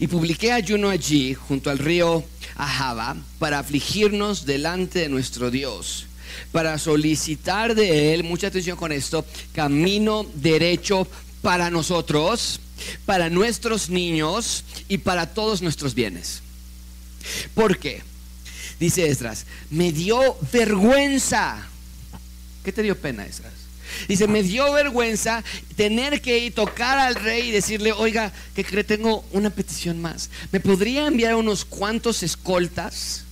[0.00, 2.24] Y publiqué ayuno allí, junto al río
[2.56, 6.06] Ahaba, para afligirnos delante de nuestro Dios,
[6.52, 11.06] para solicitar de Él, mucha atención con esto, camino derecho
[11.42, 12.60] para nosotros
[13.06, 16.42] para nuestros niños y para todos nuestros bienes.
[17.54, 18.02] ¿Por qué?
[18.78, 21.66] Dice Esdras, me dio vergüenza.
[22.64, 23.52] ¿Qué te dio pena, Esdras?
[24.08, 25.42] Dice, me dio vergüenza
[25.76, 30.30] tener que ir tocar al rey y decirle, oiga, que tengo una petición más.
[30.52, 33.24] ¿Me podría enviar unos cuantos escoltas?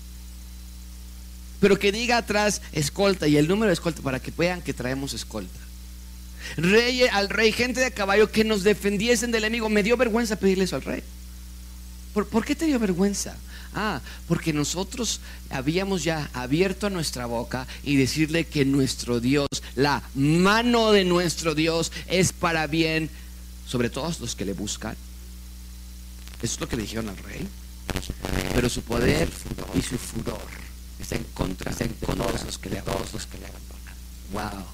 [1.61, 5.14] Pero que diga atrás escolta y el número de escolta para que vean que traemos
[5.14, 5.67] escolta
[6.57, 9.68] rey, al rey, gente de caballo que nos defendiesen del enemigo.
[9.68, 11.03] Me dio vergüenza pedirle eso al rey.
[12.12, 13.36] ¿Por, qué te dio vergüenza?
[13.74, 15.20] Ah, porque nosotros
[15.51, 21.92] habíamos ya abierto nuestra boca y decirle que nuestro Dios, la mano de nuestro Dios
[22.09, 23.11] es para bien
[23.66, 24.96] sobre todos los que le buscan.
[26.42, 27.46] Eso es lo que le dijeron al rey.
[28.55, 29.28] Pero su poder
[29.74, 30.40] y su furor
[30.99, 33.59] está en contra, está en contra de los que le abandonan.
[34.32, 34.64] Wow.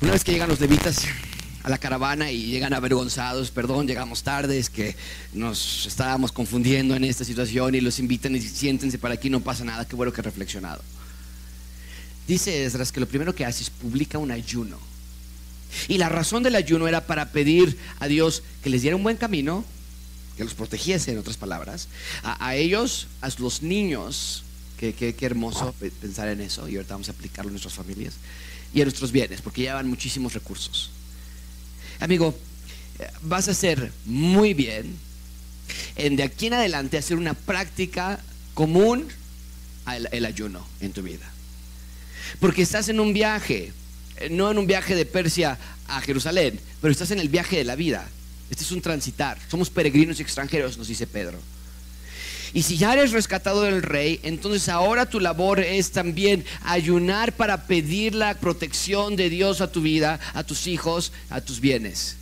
[0.00, 1.04] Una vez que llegan los levitas
[1.62, 4.96] a la caravana y llegan avergonzados, perdón, llegamos tarde, es que
[5.32, 9.64] nos estábamos confundiendo en esta situación y los invitan y siéntense para aquí, no pasa
[9.64, 10.82] nada, qué bueno que he reflexionado.
[12.26, 14.78] Dice Esdras que lo primero que hace es publica un ayuno.
[15.88, 19.16] Y la razón del ayuno era para pedir a Dios que les diera un buen
[19.16, 19.64] camino,
[20.36, 21.88] que los protegiese, en otras palabras,
[22.22, 24.44] a, ellos, a los niños,
[24.78, 28.14] que, hermoso pensar en eso, y ahorita vamos a aplicarlo en nuestras familias,
[28.74, 30.90] y a nuestros bienes, porque llevan muchísimos recursos.
[32.00, 32.36] Amigo,
[33.22, 34.96] vas a hacer muy bien
[35.96, 38.20] en de aquí en adelante hacer una práctica
[38.52, 39.08] común
[40.10, 41.30] el, ayuno en tu vida.
[42.40, 43.72] Porque estás en un viaje,
[44.16, 47.64] eh, no en un viaje de Persia a Jerusalén, pero estás en el viaje de
[47.64, 48.08] la vida.
[48.50, 49.38] Este es un transitar.
[49.48, 51.38] Somos peregrinos y extranjeros, nos dice Pedro.
[52.54, 57.66] Y si ya eres rescatado del rey, entonces ahora tu labor es también ayunar para
[57.66, 62.16] pedir la protección de Dios a tu vida, a tus hijos, a tus bienes.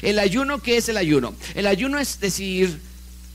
[0.00, 1.34] El ayuno, ¿qué es el ayuno?
[1.54, 2.80] El ayuno es decir,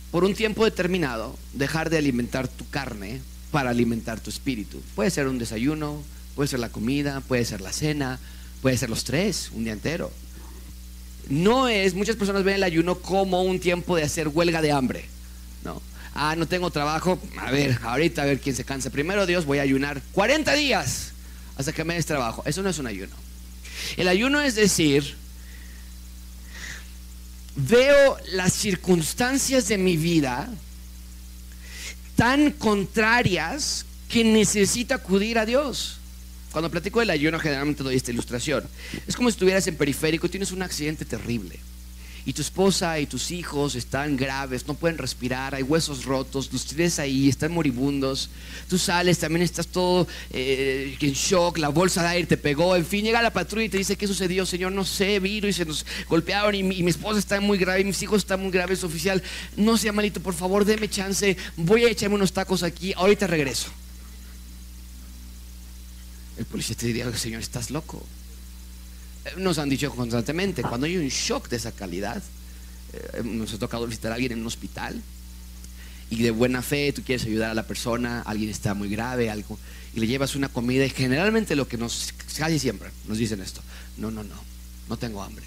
[0.10, 3.22] por un tiempo determinado, dejar de alimentar tu carne
[3.52, 4.82] para alimentar tu espíritu.
[4.96, 6.02] Puede ser un desayuno,
[6.34, 8.20] puede ser la comida, puede ser la cena,
[8.64, 10.12] puede ser los tres, un día entero.
[11.30, 15.06] No es, muchas personas ven el ayuno como un tiempo de hacer huelga de hambre.
[15.64, 15.80] No,
[16.20, 18.90] ah, no tengo trabajo, a ver, ahorita a ver quién se cansa.
[18.90, 21.12] Primero Dios, voy a ayunar 40 días
[21.56, 22.44] hasta que me des trabajo.
[22.46, 23.16] Eso no es un ayuno.
[23.96, 25.16] El ayuno es decir,
[27.56, 30.50] veo las circunstancias de mi vida
[32.16, 36.00] tan contrarias que necesita acudir a Dios.
[36.52, 38.66] Cuando platico del ayuno generalmente doy esta ilustración.
[39.08, 41.60] Es como si estuvieras en periférico y tienes un accidente terrible
[42.26, 46.66] y tu esposa y tus hijos están graves, no pueden respirar, hay huesos rotos, los
[46.66, 48.30] tienes ahí, están moribundos,
[48.68, 52.86] tú sales, también estás todo eh, en shock, la bolsa de aire te pegó, en
[52.86, 54.72] fin, llega la patrulla y te dice, ¿qué sucedió, señor?
[54.72, 58.02] No sé, vino y se nos golpearon y mi, esposa está muy grave, y mis
[58.02, 59.24] hijos están muy graves, oficial,
[59.56, 63.70] no sea malito, por favor, deme chance, voy a echarme unos tacos aquí, ahorita regreso.
[66.38, 68.06] El policía te diría, señor, estás loco
[69.38, 72.22] nos han dicho constantemente, cuando hay un shock de esa calidad,
[72.94, 75.02] eh, nos ha tocado visitar a alguien en un hospital
[76.10, 79.60] y de buena fe tú quieres ayudar a la persona, alguien está muy grave, algo,
[79.94, 83.62] y le llevas una comida y generalmente lo que nos, casi siempre nos dicen esto,
[83.98, 84.36] no, no, no,
[84.88, 85.46] no tengo hambre.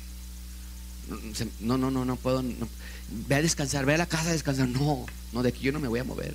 [1.61, 2.45] No, no, no, no puedo,
[3.29, 5.81] ve a descansar, ve a la casa a descansar, no, no, de aquí yo no
[5.81, 6.35] me voy a mover.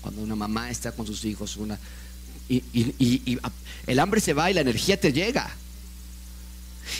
[0.00, 1.78] Cuando una mamá está con sus hijos, una,
[2.48, 3.38] y, y
[3.86, 5.54] el hambre se va y la energía te llega.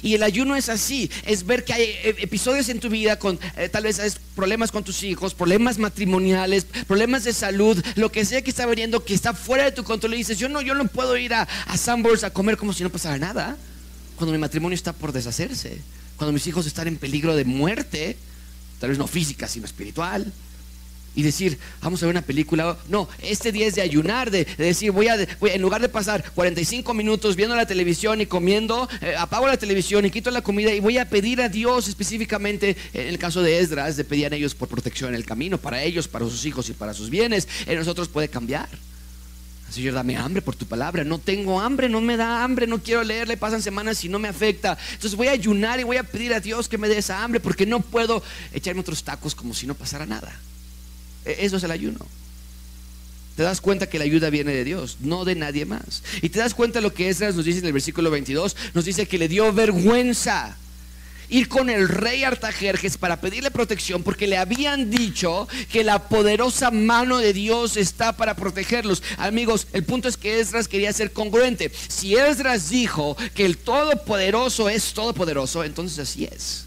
[0.02, 3.38] Y el ayuno es así, es ver que hay eh, episodios en tu vida con
[3.56, 8.42] eh, tal vez problemas con tus hijos, problemas matrimoniales, problemas de salud, lo que sea
[8.42, 10.86] que está viniendo que está fuera de tu control y dices, yo no, yo no
[10.86, 13.56] puedo ir a, a Sunburst a comer como si no pasara nada,
[14.16, 15.80] cuando mi matrimonio está por deshacerse,
[16.16, 18.16] cuando mis hijos están en peligro de muerte,
[18.78, 20.32] tal vez no física, sino espiritual
[21.14, 22.76] y decir, vamos a ver una película.
[22.88, 26.94] No, este día es de ayunar, de, decir, voy a, en lugar de pasar 45
[26.94, 30.80] minutos viendo la televisión y comiendo, eh, apago la televisión y quito la comida y
[30.80, 34.54] voy a pedir a Dios específicamente, en el caso de Esdras, de pedir a ellos
[34.54, 37.48] por protección en el camino, para ellos, para sus hijos y para sus bienes.
[37.66, 38.68] En nosotros puede cambiar.
[39.70, 41.04] Señor, dame hambre por tu palabra.
[41.04, 44.28] No tengo hambre, no me da hambre, no quiero leerle, pasan semanas y no me
[44.28, 44.76] afecta.
[44.92, 47.38] Entonces voy a ayunar y voy a pedir a Dios que me dé esa hambre
[47.38, 50.32] porque no puedo echarme otros tacos como si no pasara nada.
[51.30, 52.06] E-, eso es el ayuno.
[53.36, 56.02] Te das cuenta que la ayuda viene de Dios, no de nadie más.
[56.20, 59.06] Y te das cuenta lo que Esdras nos dice en el versículo 22, nos dice
[59.06, 60.56] que le dio vergüenza
[61.30, 66.70] ir con el rey Artajerjes para pedirle protección porque le habían dicho que la poderosa
[66.70, 69.02] mano de Dios está para protegerlos.
[69.16, 71.72] Amigos, el punto es que Esdras quería ser congruente.
[71.88, 76.64] Si Esdras dijo que el todopoderoso es todopoderoso, entonces así es.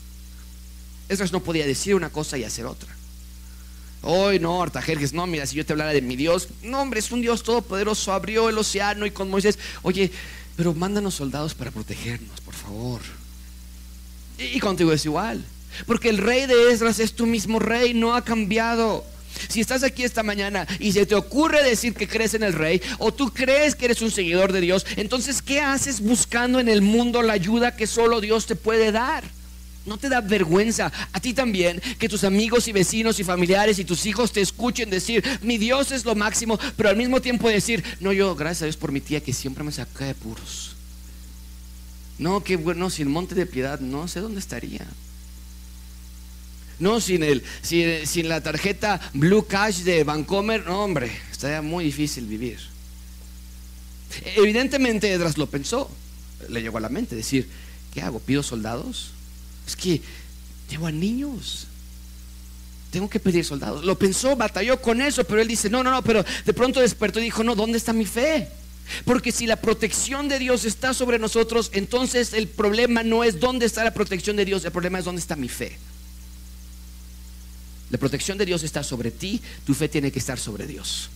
[1.09, 2.89] Esdras no podía decir una cosa y hacer otra.
[4.05, 7.09] Hoy no, Artajerjes, no, mira, si yo te hablara de mi Dios, no, hombre, es
[7.11, 10.11] un Dios todopoderoso, abrió el océano y con Moisés, oye,
[10.57, 13.01] pero mándanos soldados para protegernos, por favor.
[14.37, 15.45] Y, contigo es igual,
[15.85, 19.05] porque el rey de Esdras es tu mismo rey, no ha cambiado.
[19.47, 22.81] Si estás aquí esta mañana y se te ocurre decir que crees en el rey
[22.99, 26.81] o tú crees que eres un seguidor de Dios, entonces ¿qué haces buscando en el
[26.81, 29.23] mundo la ayuda que solo Dios te puede dar?
[29.85, 33.85] ¿No te da vergüenza a ti también que tus amigos y vecinos y familiares y
[33.85, 37.83] tus hijos te escuchen decir, mi Dios es lo máximo, pero al mismo tiempo decir,
[37.99, 40.77] no, yo, gracias a Dios por mi tía que siempre me saca de puros.
[42.17, 44.85] No, qué bueno, sin monte de piedad, no sé dónde estaría.
[46.79, 51.83] No, sin, el, sin, sin la tarjeta Blue Cash de Vancomer, no, hombre, estaría muy
[51.85, 52.59] difícil vivir.
[54.35, 55.89] Evidentemente Edras lo pensó,
[56.47, 57.49] le llegó a la mente decir,
[57.93, 58.19] ¿qué hago?
[58.19, 59.12] ¿Pido soldados?
[59.67, 60.01] Es que
[60.69, 61.67] llevo a niños.
[62.91, 63.83] Tengo que pedir soldados.
[63.83, 67.19] Lo pensó, batalló con eso, pero él dice, no, no, no, pero de pronto despertó
[67.19, 68.49] y dijo, no, ¿dónde está mi fe?
[69.05, 73.65] Porque si la protección de Dios está sobre nosotros, entonces el problema no es dónde
[73.65, 75.77] está la protección de Dios, el problema es dónde está mi fe.
[77.89, 81.09] La protección de Dios está sobre ti, tu fe tiene que estar sobre Dios.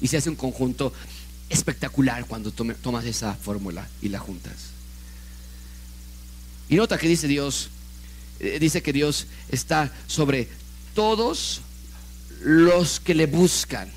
[0.00, 0.92] Y se hace un conjunto
[1.48, 4.54] espectacular cuando tomas esa fórmula y la juntas.
[6.68, 7.70] Y nota que dice Dios,
[8.40, 10.48] eh, dice que Dios está sobre
[10.94, 11.62] todos
[12.42, 13.88] los que le buscan,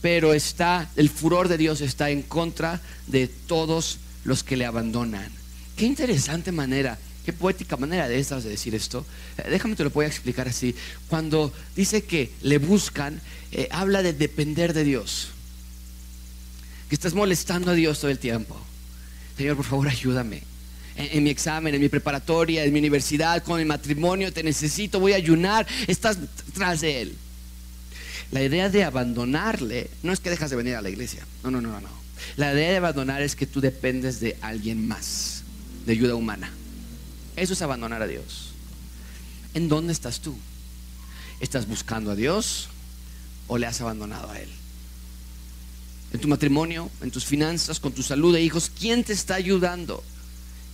[0.00, 5.30] pero está, el furor de Dios está en contra de todos los que le abandonan.
[5.76, 9.04] Qué interesante manera, qué poética manera de estas de decir esto.
[9.38, 10.74] Eh, déjame te lo voy a explicar así.
[11.08, 13.20] Cuando dice que le buscan,
[13.52, 15.28] eh, habla de depender de Dios
[16.88, 18.56] que estás molestando a Dios todo el tiempo.
[19.36, 20.42] Señor, por favor, ayúdame.
[20.96, 25.12] En, mi examen, en mi preparatoria, en mi universidad, con mi matrimonio, te necesito, voy
[25.12, 25.66] a ayunar.
[25.86, 26.18] Estás
[26.54, 27.16] tras de Él.
[28.32, 31.26] La idea de abandonarle no es que dejas de venir a la iglesia.
[31.44, 31.88] No, no, no, no.
[32.36, 35.42] La idea de abandonar es que tú dependes de alguien más,
[35.84, 36.50] de ayuda humana.
[37.36, 38.52] Eso es abandonar a Dios.
[39.52, 40.34] ¿En dónde estás tú?
[41.40, 42.68] ¿Estás buscando a Dios
[43.48, 44.48] o le has abandonado a Él?
[46.12, 48.70] en tu matrimonio, en tus finanzas, con tu salud de hijos.
[48.70, 50.02] ¿Quién te está ayudando?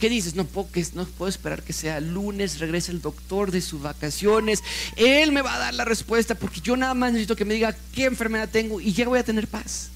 [0.03, 0.34] ¿Qué dices?
[0.34, 4.61] No puedo, no puedo esperar que sea lunes, regrese el doctor de sus vacaciones.
[4.96, 7.76] Él me va a dar la respuesta porque yo nada más necesito que me diga
[7.94, 9.90] qué enfermedad tengo y ya voy a tener paz.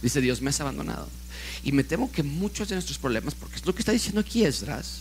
[0.00, 1.08] Dice Dios, me has abandonado.
[1.64, 4.44] Y me temo que muchos de nuestros problemas, porque es lo que está diciendo aquí
[4.44, 5.00] Esdras,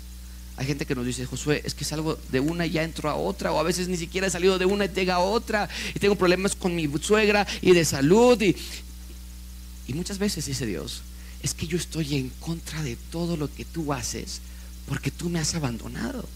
[0.56, 3.16] hay gente que nos dice, Josué, es que salgo de una y ya entro a
[3.16, 6.00] otra, o a veces ni siquiera he salido de una y tengo a otra, y
[6.00, 11.04] tengo problemas con mi suegra y de salud, y muchas veces dice Dios,
[11.42, 14.42] es que yo estoy en contra de todo lo que tú haces
[14.88, 16.28] porque tú me has abandonado.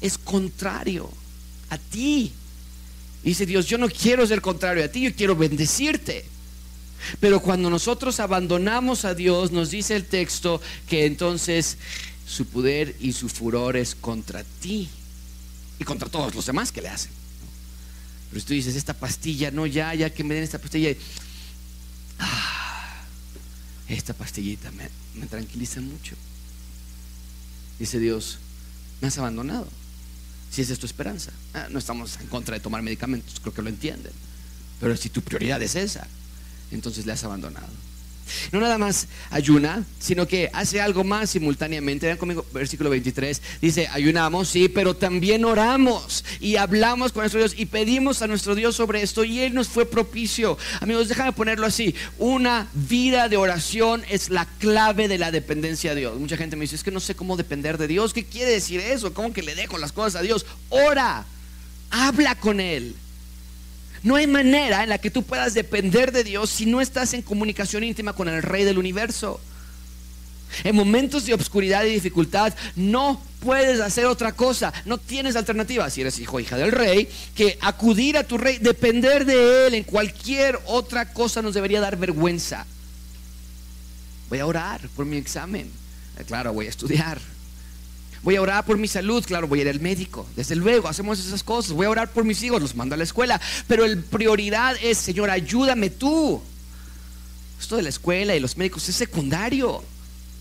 [0.00, 1.10] Es contrario
[1.68, 2.32] a ti.
[3.22, 6.24] Dice Dios, yo no quiero ser contrario a ti, yo quiero bendecirte.
[7.18, 11.76] Pero cuando nosotros abandonamos a Dios, nos dice el texto que entonces
[12.26, 14.88] su poder y su furor es contra ti
[15.78, 17.10] y contra todos los demás que le hacen.
[18.30, 20.94] Pero tú dices, esta pastilla, no, ya, ya que me den esta pastilla.
[23.90, 26.14] Esta pastillita me, tranquiliza mucho.
[27.76, 28.38] Dice Dios,
[29.00, 29.66] me has abandonado.
[30.48, 31.32] Si esa es tu esperanza.
[31.54, 34.12] Ah, no estamos en contra de tomar medicamentos, creo que lo entienden.
[34.78, 36.06] Pero si tu prioridad es esa,
[36.70, 37.66] entonces le has abandonado.
[38.52, 42.06] No nada más ayuna, sino que hace algo más simultáneamente.
[42.06, 43.40] Vean conmigo, versículo 23.
[43.60, 48.54] Dice, ayunamos, sí, pero también oramos y hablamos con nuestro Dios y pedimos a nuestro
[48.54, 50.58] Dios sobre esto y Él nos fue propicio.
[50.80, 51.94] Amigos, déjame ponerlo así.
[52.18, 56.18] Una vida de oración es la clave de la dependencia de Dios.
[56.18, 58.12] Mucha gente me dice, es que no sé cómo depender de Dios.
[58.12, 59.14] ¿Qué quiere decir eso?
[59.14, 60.46] ¿Cómo que le dejo las cosas a Dios?
[60.68, 61.24] Ora,
[61.90, 62.94] habla con Él.
[64.02, 67.22] No hay manera en la que tú puedas depender de Dios si no estás en
[67.22, 69.40] comunicación íntima con el Rey del universo.
[70.64, 76.00] En momentos de obscuridad y dificultad no puedes hacer otra cosa, no tienes alternativa, si
[76.00, 79.84] eres hijo o hija del rey, que acudir a tu rey, depender de él en
[79.84, 82.66] cualquier otra cosa nos debería dar vergüenza.
[84.28, 85.70] Voy a orar por mi examen,
[86.26, 87.20] claro, voy a estudiar,
[88.22, 90.26] Voy a orar por mi salud, claro, voy a ir al médico.
[90.36, 91.72] Desde luego, hacemos esas cosas.
[91.72, 93.40] Voy a orar por mis hijos, los mando a la escuela.
[93.66, 96.42] Pero el prioridad es, Señor, ayúdame tú.
[97.58, 99.82] Esto de la escuela y los médicos es secundario.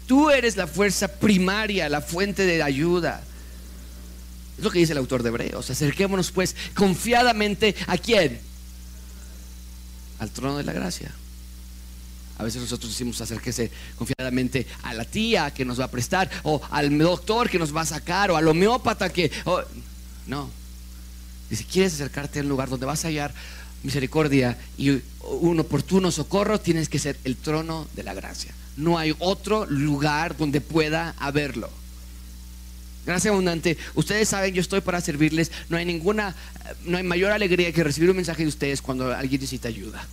[0.07, 3.23] Tú eres la fuerza primaria, la fuente de ayuda.
[4.57, 5.69] Es lo que dice el autor de Hebreos.
[5.69, 8.41] Acerquémonos pues confiadamente a quién?
[10.19, 11.13] Al trono de la gracia.
[12.39, 16.61] A veces nosotros decimos acérquese confiadamente a la tía que nos va a prestar, o
[16.71, 19.29] al doctor que nos va a sacar, o al homeópata que...
[20.25, 20.49] no.
[21.51, 23.33] si quieres acercarte al lugar donde vas a hallar
[23.83, 25.01] misericordia y
[25.41, 28.53] un oportuno socorro, tienes que ser el trono de la gracia.
[28.77, 31.69] No hay otro lugar donde pueda haberlo.
[33.05, 33.77] Gracias abundante.
[33.95, 35.51] Ustedes saben, yo estoy para servirles.
[35.67, 36.35] No hay ninguna,
[36.85, 40.07] no hay mayor alegría que recibir un mensaje de ustedes cuando alguien necesita ayuda.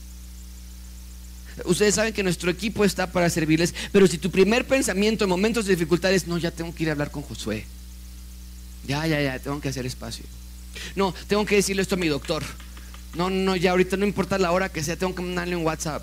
[1.64, 5.64] Ustedes saben que nuestro equipo está para servirles, pero si tu primer pensamiento en momentos
[5.64, 7.64] de dificultades, no, ya tengo que ir a hablar con Josué.
[8.86, 10.24] Ya, ya, ya, tengo que hacer espacio.
[10.94, 12.44] No, tengo que decirle esto a mi doctor.
[13.14, 16.02] No, no, ya ahorita no importa la hora que sea, tengo que mandarle un WhatsApp.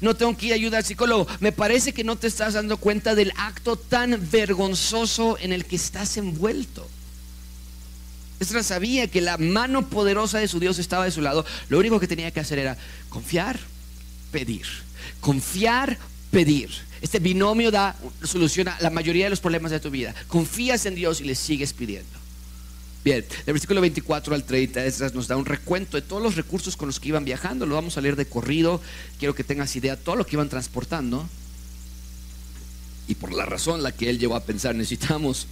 [0.00, 1.26] No tengo que ir a ayudar al psicólogo.
[1.40, 5.76] Me parece que no te estás dando cuenta del acto tan vergonzoso en el que
[5.76, 6.88] estás envuelto.
[8.40, 11.44] Esdras sabía que la mano poderosa de su Dios estaba de su lado.
[11.68, 12.76] Lo único que tenía que hacer era
[13.08, 13.58] confiar,
[14.30, 14.66] pedir.
[15.20, 15.98] Confiar,
[16.30, 16.70] pedir.
[17.00, 20.14] Este binomio da solución a la mayoría de los problemas de tu vida.
[20.26, 22.18] Confías en Dios y le sigues pidiendo.
[23.04, 26.76] Bien, del versículo 24 al 30 Esdras nos da un recuento de todos los recursos
[26.76, 27.64] con los que iban viajando.
[27.64, 28.80] Lo vamos a leer de corrido.
[29.18, 31.28] Quiero que tengas idea de todo lo que iban transportando.
[33.06, 35.46] Y por la razón la que él llegó a pensar, necesitamos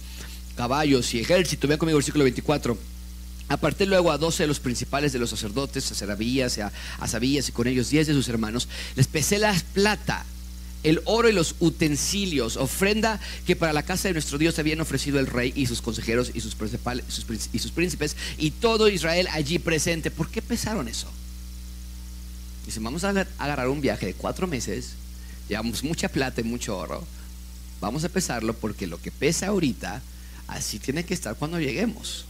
[0.55, 1.67] caballos y ejército.
[1.67, 2.77] Vean conmigo el versículo 24.
[3.49, 7.47] Aparté luego a doce de los principales de los sacerdotes, a Serabías, a, a Sabías
[7.47, 8.67] y con ellos diez de sus hermanos.
[8.95, 10.25] Les pesé la plata,
[10.83, 15.19] el oro y los utensilios, ofrenda que para la casa de nuestro Dios habían ofrecido
[15.19, 16.55] el rey y sus consejeros y sus,
[17.53, 20.11] y sus príncipes y todo Israel allí presente.
[20.11, 21.07] ¿Por qué pesaron eso?
[22.65, 24.91] Dicen, vamos a agarrar un viaje de cuatro meses,
[25.47, 27.07] llevamos mucha plata y mucho oro,
[27.79, 30.01] vamos a pesarlo porque lo que pesa ahorita,
[30.47, 32.25] así tiene que estar cuando lleguemos.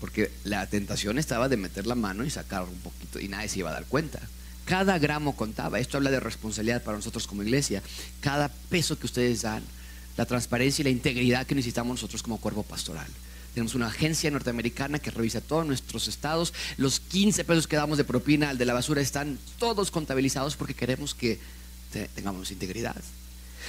[0.00, 3.60] Porque la tentación estaba de meter la mano y sacar un poquito y nadie se
[3.60, 4.20] iba a dar cuenta.
[4.66, 5.78] Cada gramo contaba.
[5.78, 7.82] Esto habla de responsabilidad para nosotros como iglesia.
[8.20, 9.62] Cada peso que ustedes dan,
[10.16, 13.06] la transparencia y la integridad que necesitamos nosotros como cuerpo pastoral.
[13.54, 16.52] Tenemos una agencia norteamericana que revisa todos nuestros estados.
[16.76, 20.74] Los 15 pesos que damos de propina al de la basura están todos contabilizados porque
[20.74, 21.38] queremos que
[22.14, 22.96] tengamos integridad.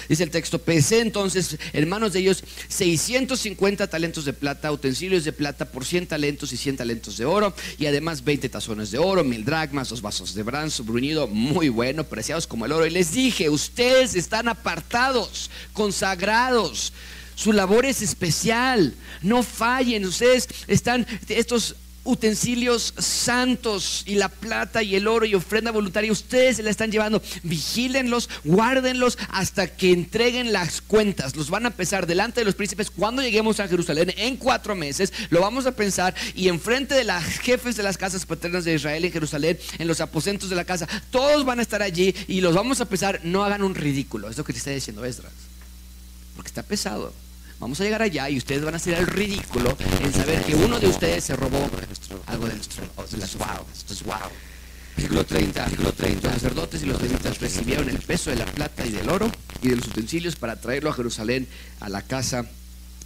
[0.10, 5.34] Dice el texto, pesé entonces en manos de ellos 650 talentos de plata, utensilios de
[5.34, 9.24] plata por 100 talentos y 100 talentos de oro, y además 20 tazones de oro,
[9.24, 12.86] mil dragmas, dos vasos de bronce bruñido, muy bueno, preciados como el oro.
[12.86, 16.93] Y les dije, ustedes están apartados, consagrados.
[17.36, 18.95] Su labor es especial.
[19.22, 20.06] No fallen.
[20.06, 21.76] Ustedes están, estos
[22.08, 26.91] utensilios santos y la plata y el oro y ofrenda voluntaria, ustedes se la están
[26.91, 27.22] llevando.
[27.43, 31.36] Vigílenlos, guárdenlos hasta que entreguen las cuentas.
[31.36, 35.14] Los van a pesar delante de los príncipes cuando lleguemos a Jerusalén en cuatro meses.
[35.30, 39.03] Lo vamos a pensar y enfrente de los jefes de las casas paternas de Israel
[39.05, 42.55] en Jerusalén, en los aposentos de la casa, todos van a estar allí y los
[42.55, 43.22] vamos a pesar.
[43.24, 44.30] No hagan un ridículo.
[44.30, 45.34] Es lo que te está diciendo Esdras.
[46.36, 47.14] Porque está pesado.
[47.60, 50.80] Vamos a llegar allá y ustedes van a hacer el ridículo en saber que uno
[50.80, 51.58] de ustedes se robó
[52.28, 52.86] algo de nuestro.
[52.95, 54.16] wow, esto es wow.
[54.95, 56.28] Versículo 30, versículo 30.
[56.28, 59.32] Los sacerdotes y los levitas recibieron el peso de la plata y del oro
[59.62, 61.47] y de los utensilios para traerlo a Jerusalén
[61.80, 62.45] a la casa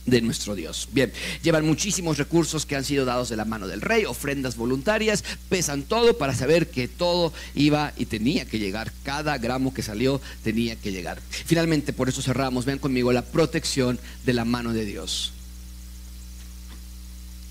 [0.06, 0.90] de nuestro Dios.
[0.92, 1.12] Bien,
[1.44, 5.84] llevan muchísimos recursos que han sido dados de la mano del rey, ofrendas voluntarias, pesan
[5.84, 10.76] todo para saber que todo iba y tenía que llegar, cada gramo que salió tenía
[10.76, 11.22] que llegar.
[11.30, 15.34] Finalmente, por eso cerramos, vean conmigo la protección de la mano de Dios.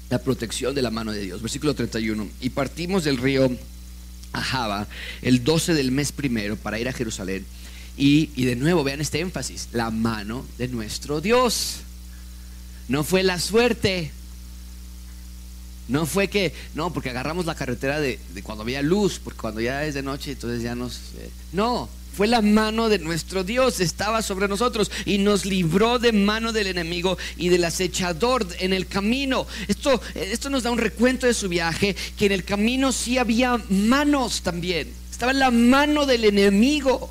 [0.08, 1.40] La protección de la mano de Dios.
[1.40, 2.28] Versículo 31.
[2.40, 3.48] Y partimos del río
[4.32, 4.86] Ahaba
[5.22, 7.44] el 12 del mes primero para ir a Jerusalén.
[7.96, 11.80] Y, y de nuevo, vean este énfasis, la mano de nuestro Dios.
[12.90, 14.10] No fue la suerte.
[15.86, 19.84] No fue que, no, porque agarramos la carretera de, cuando había luz, porque cuando ya
[19.84, 20.96] es de noche, entonces ya nos...
[21.18, 26.10] Eh, no, fue la mano de nuestro Dios, estaba sobre nosotros y nos libró de
[26.10, 29.46] mano del enemigo y del acechador en el camino.
[29.68, 33.56] Esto, esto nos da un recuento de su viaje, que en el camino sí había
[33.68, 34.92] manos también.
[35.12, 37.08] Estaba la mano del enemigo.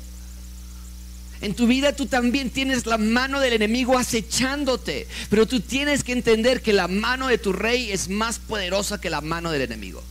[1.40, 6.12] En tu vida tú también tienes la mano del enemigo acechándote, pero tú tienes que
[6.12, 10.02] entender que la mano de tu rey es más poderosa que la mano del enemigo.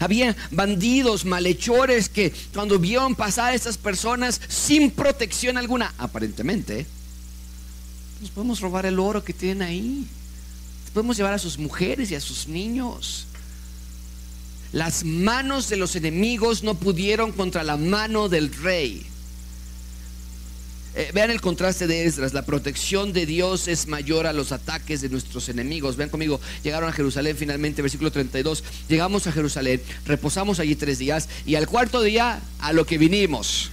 [0.00, 6.86] Había bandidos, malhechores que cuando vieron pasar a estas personas sin protección alguna, aparentemente,
[8.20, 10.06] nos podemos robar el oro que tienen ahí.
[10.94, 13.26] Podemos llevar a sus mujeres y a sus niños.
[14.72, 19.06] Las manos de los enemigos no pudieron contra la mano del rey.
[20.94, 25.00] Eh, vean el contraste de Esdras, la protección de Dios es mayor a los ataques
[25.00, 25.96] de nuestros enemigos.
[25.96, 31.28] Vean conmigo, llegaron a Jerusalén finalmente, versículo 32, llegamos a Jerusalén, reposamos allí tres días
[31.46, 33.70] y al cuarto día a lo que vinimos.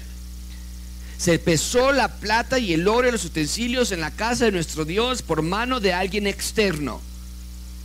[1.18, 4.86] Se pesó la plata y el oro y los utensilios en la casa de nuestro
[4.86, 7.02] Dios por mano de alguien externo.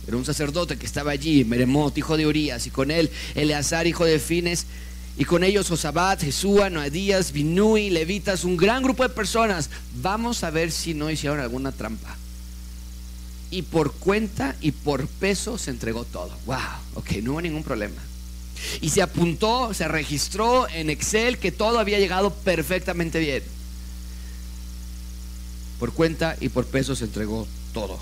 [0.07, 4.05] Era un sacerdote que estaba allí, Meremot, hijo de Urias, y con él Eleazar, hijo
[4.05, 4.65] de Fines,
[5.17, 9.69] y con ellos Josabat, Jesúa, Noadías, Binui, Levitas, un gran grupo de personas.
[10.01, 12.17] Vamos a ver si no hicieron alguna trampa.
[13.51, 16.31] Y por cuenta y por peso se entregó todo.
[16.45, 16.57] Wow,
[16.95, 18.01] ok, no hubo ningún problema.
[18.79, 23.43] Y se apuntó, se registró en Excel que todo había llegado perfectamente bien.
[25.79, 27.99] Por cuenta y por peso se entregó todo.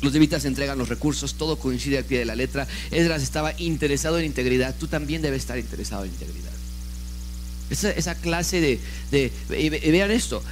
[0.00, 2.66] Los levitas entregan los recursos, todo coincide al pie de la letra.
[2.90, 6.52] Esdras estaba interesado en integridad, tú también debes estar interesado en integridad.
[7.70, 8.80] Esa, clase
[9.10, 10.42] de, vean esto,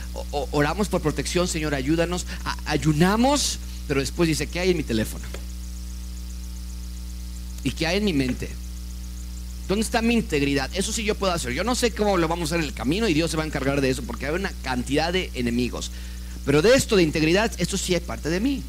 [0.51, 2.27] oramos por protección, Señor, ayúdanos,
[2.67, 5.25] ayunamos pero después dice, ¿qué hay en mi teléfono?
[7.63, 8.49] ¿Y qué hay en mi mente?
[9.69, 10.71] ¿Dónde está mi integridad?
[10.75, 11.53] Eso sí yo puedo hacer.
[11.53, 13.43] Yo no sé cómo lo vamos a hacer en el camino y Dios se va
[13.43, 15.91] a encargar de eso porque hay una cantidad de enemigos.
[16.45, 18.63] Pero de esto de integridad, esto sí es parte de mí.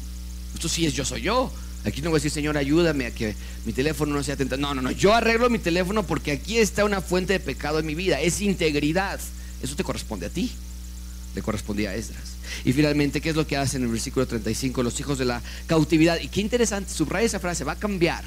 [0.58, 1.52] Esto sí es yo soy yo.
[1.84, 4.60] Aquí no voy a decir, Señor, ayúdame a que mi teléfono no sea tentado.
[4.60, 4.90] No, no, no.
[4.90, 8.20] Yo arreglo mi teléfono porque aquí está una fuente de pecado en mi vida.
[8.20, 9.20] Es integridad.
[9.62, 10.50] Eso te corresponde a ti.
[11.36, 12.32] Le correspondía a Esdras.
[12.64, 14.82] Y finalmente, ¿qué es lo que hace en el versículo 35?
[14.82, 16.18] Los hijos de la cautividad.
[16.20, 18.24] Y qué interesante, subraya esa frase, va a cambiar.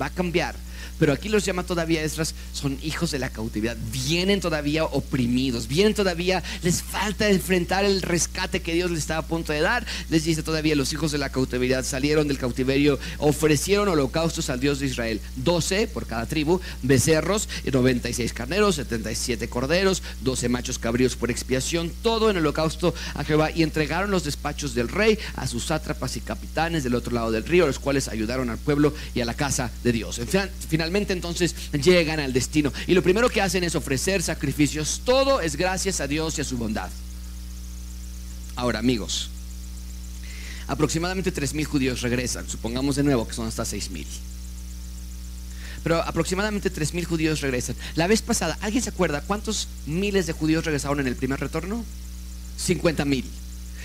[0.00, 0.56] Va a cambiar
[1.00, 5.94] pero aquí los llama todavía Esdras, son hijos de la cautividad, vienen todavía oprimidos, vienen
[5.94, 9.86] todavía, les falta enfrentar el rescate que Dios les estaba a punto de dar.
[10.10, 14.78] Les dice todavía, los hijos de la cautividad salieron del cautiverio, ofrecieron holocaustos al Dios
[14.78, 21.30] de Israel, 12 por cada tribu, becerros, 96 carneros, 77 corderos, 12 machos cabríos por
[21.30, 26.18] expiación, todo en holocausto a Jehová, y entregaron los despachos del rey a sus sátrapas
[26.18, 29.32] y capitanes del otro lado del río, los cuales ayudaron al pueblo y a la
[29.32, 30.18] casa de Dios.
[30.96, 32.72] Entonces llegan al destino.
[32.86, 35.02] Y lo primero que hacen es ofrecer sacrificios.
[35.04, 36.90] Todo es gracias a Dios y a su bondad.
[38.56, 39.30] Ahora, amigos,
[40.66, 42.48] aproximadamente 3.000 judíos regresan.
[42.48, 44.06] Supongamos de nuevo que son hasta 6.000.
[45.82, 47.76] Pero aproximadamente 3.000 judíos regresan.
[47.94, 51.84] La vez pasada, ¿alguien se acuerda cuántos miles de judíos regresaron en el primer retorno?
[52.58, 53.24] 50.000.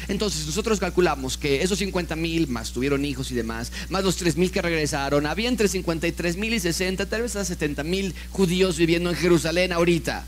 [0.07, 4.37] Entonces nosotros calculamos que esos 50 mil más tuvieron hijos y demás, más los 3
[4.37, 8.77] mil que regresaron, había entre 53 mil y 60, tal vez a 70 mil judíos
[8.77, 10.25] viviendo en Jerusalén ahorita.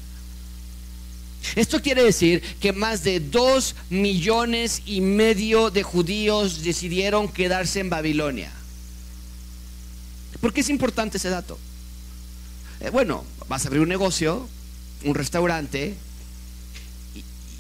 [1.56, 7.90] Esto quiere decir que más de 2 millones y medio de judíos decidieron quedarse en
[7.90, 8.52] Babilonia.
[10.42, 11.58] ¿Por qué es importante ese dato?
[12.80, 14.48] Eh, bueno, vas a abrir un negocio,
[15.04, 15.96] un restaurante,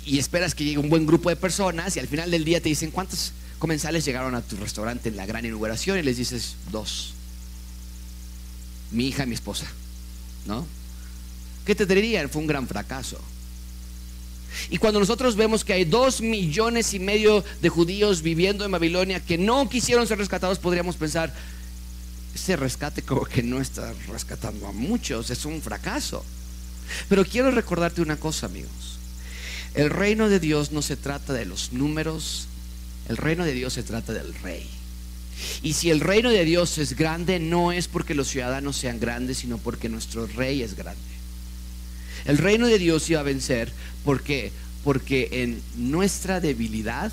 [0.08, 2.70] y esperas que llegue un buen grupo de personas y al final del día te
[2.70, 7.14] dicen cuántos comensales llegaron a tu restaurante en la gran inauguración y les dices dos.
[8.91, 9.68] Mi hija y mi esposa.
[10.45, 10.66] ¿No?
[11.66, 12.30] ¿Qué te dirían?
[12.30, 13.20] Fue un gran fracaso.
[14.70, 19.20] Y cuando nosotros vemos que hay dos millones y medio de judíos viviendo en Babilonia
[19.20, 21.34] que no quisieron ser rescatados, podríamos pensar,
[22.34, 26.24] ese rescate como que no está rescatando a muchos, es un fracaso.
[27.10, 28.96] Pero quiero recordarte una cosa, amigos.
[29.78, 32.47] El reino de Dios no se trata de los números,
[33.07, 34.67] el reino de Dios se trata del rey.
[35.61, 39.38] Y si el reino de Dios es grande, no es porque los ciudadanos sean grandes,
[39.38, 40.99] sino porque nuestro rey es grande.
[42.25, 43.71] El reino de Dios iba a vencer
[44.03, 44.51] porque
[44.84, 47.11] porque en nuestra debilidad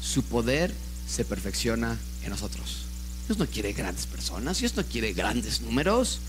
[0.00, 0.72] su poder
[1.06, 2.86] se perfecciona en nosotros.
[3.26, 6.20] Dios no quiere grandes personas, Dios no quiere grandes números.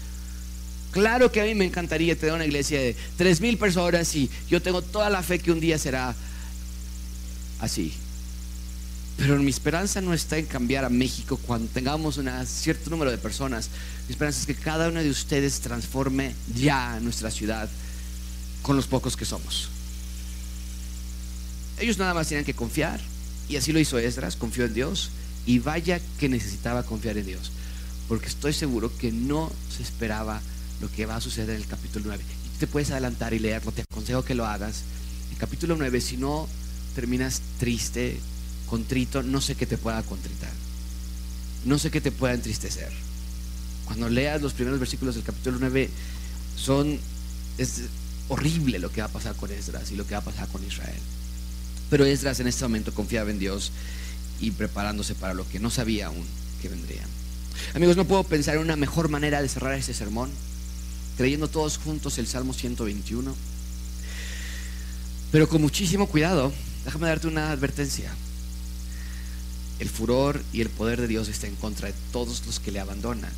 [0.95, 4.61] Claro que a mí me encantaría tener una iglesia de tres mil personas y yo
[4.61, 6.15] tengo toda la fe que un día será
[7.59, 7.91] así.
[9.17, 13.17] Pero mi esperanza no está en cambiar a México cuando tengamos un cierto número de
[13.17, 13.69] personas.
[14.07, 17.67] Mi esperanza es que cada uno de ustedes transforme ya nuestra ciudad
[18.61, 19.67] con los pocos que somos.
[21.77, 23.01] Ellos nada más tienen que confiar.
[23.49, 25.09] Y así lo hizo Esdras, confió en Dios.
[25.45, 27.51] Y vaya que necesitaba confiar en Dios.
[28.07, 30.41] Porque estoy seguro que no se esperaba
[30.81, 32.23] lo que va a suceder en el capítulo 9.
[32.55, 34.83] Y te puedes adelantar y leerlo, te aconsejo que lo hagas.
[35.31, 36.47] El capítulo 9, si no
[36.95, 38.19] terminas triste,
[38.67, 40.51] contrito, no sé qué te pueda contritar.
[41.65, 42.91] No sé qué te pueda entristecer.
[43.85, 45.89] Cuando leas los primeros versículos del capítulo 9,
[46.55, 46.99] son,
[47.57, 47.81] es
[48.29, 50.63] horrible lo que va a pasar con Esdras y lo que va a pasar con
[50.63, 50.99] Israel.
[51.89, 53.71] Pero Esdras en este momento confiaba en Dios
[54.39, 56.25] y preparándose para lo que no sabía aún
[56.61, 57.03] que vendría.
[57.73, 60.29] Amigos, no puedo pensar en una mejor manera de cerrar este sermón
[61.17, 63.35] creyendo todos juntos el Salmo 121.
[65.31, 66.53] Pero con muchísimo cuidado,
[66.85, 68.11] déjame darte una advertencia.
[69.79, 72.79] El furor y el poder de Dios está en contra de todos los que le
[72.79, 73.31] abandonan.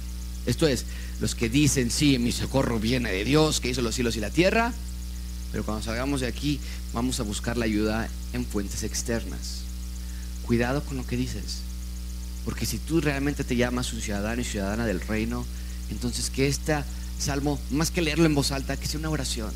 [0.46, 0.86] Esto es,
[1.20, 4.30] los que dicen, sí, mi socorro viene de Dios, que hizo los cielos y la
[4.30, 4.74] tierra,
[5.52, 6.60] pero cuando salgamos de aquí
[6.94, 9.62] vamos a buscar la ayuda en fuentes externas.
[10.46, 11.60] Cuidado con lo que dices,
[12.46, 15.46] porque si tú realmente te llamas un ciudadano y ciudadana del reino,
[15.90, 16.86] entonces que esta
[17.20, 19.52] salmo, más que leerlo en voz alta, que sea una oración.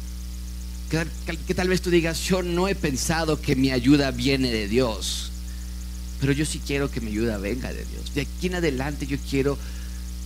[0.90, 5.32] Que, tal vez tú digas, yo no he pensado que mi ayuda viene de Dios,
[6.20, 8.14] pero yo sí quiero que mi ayuda venga de Dios.
[8.14, 9.58] De aquí en adelante yo quiero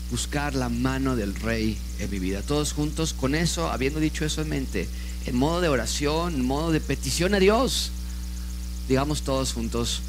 [0.09, 2.41] buscar la mano del Rey en mi vida.
[2.41, 4.87] Todos juntos con eso, habiendo dicho eso en mente,
[5.27, 7.91] en modo de oración, en modo de petición a Dios,
[8.87, 10.01] digamos todos juntos,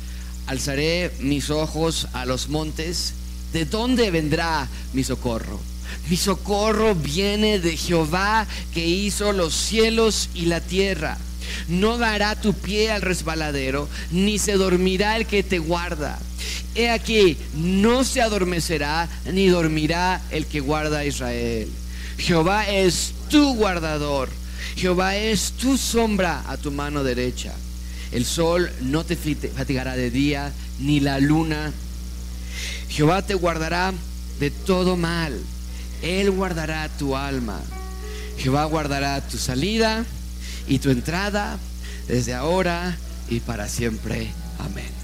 [0.47, 3.12] alzaré mis ojos a los montes,
[3.53, 5.61] ¿de dónde vendrá mi socorro?
[6.09, 11.18] Mi socorro viene de Jehová que hizo los cielos y la tierra.
[11.68, 16.18] No dará tu pie al resbaladero, ni se dormirá el que te guarda.
[16.74, 21.68] he aquí, no se adormecerá ni dormirá el que guarda a Israel.
[22.18, 24.28] Jehová es tu guardador.
[24.76, 27.53] Jehová es tu sombra a tu mano derecha.
[28.12, 31.72] El sol no te fatigará de día, ni la luna.
[32.89, 33.93] Jehová te guardará
[34.39, 35.39] de todo mal.
[36.03, 37.61] Él guardará tu alma.
[38.38, 40.05] Jehová guardará tu salida
[40.68, 41.59] y tu entrada
[42.09, 42.97] desde ahora
[43.28, 44.28] y para siempre.
[44.59, 44.95] Amén.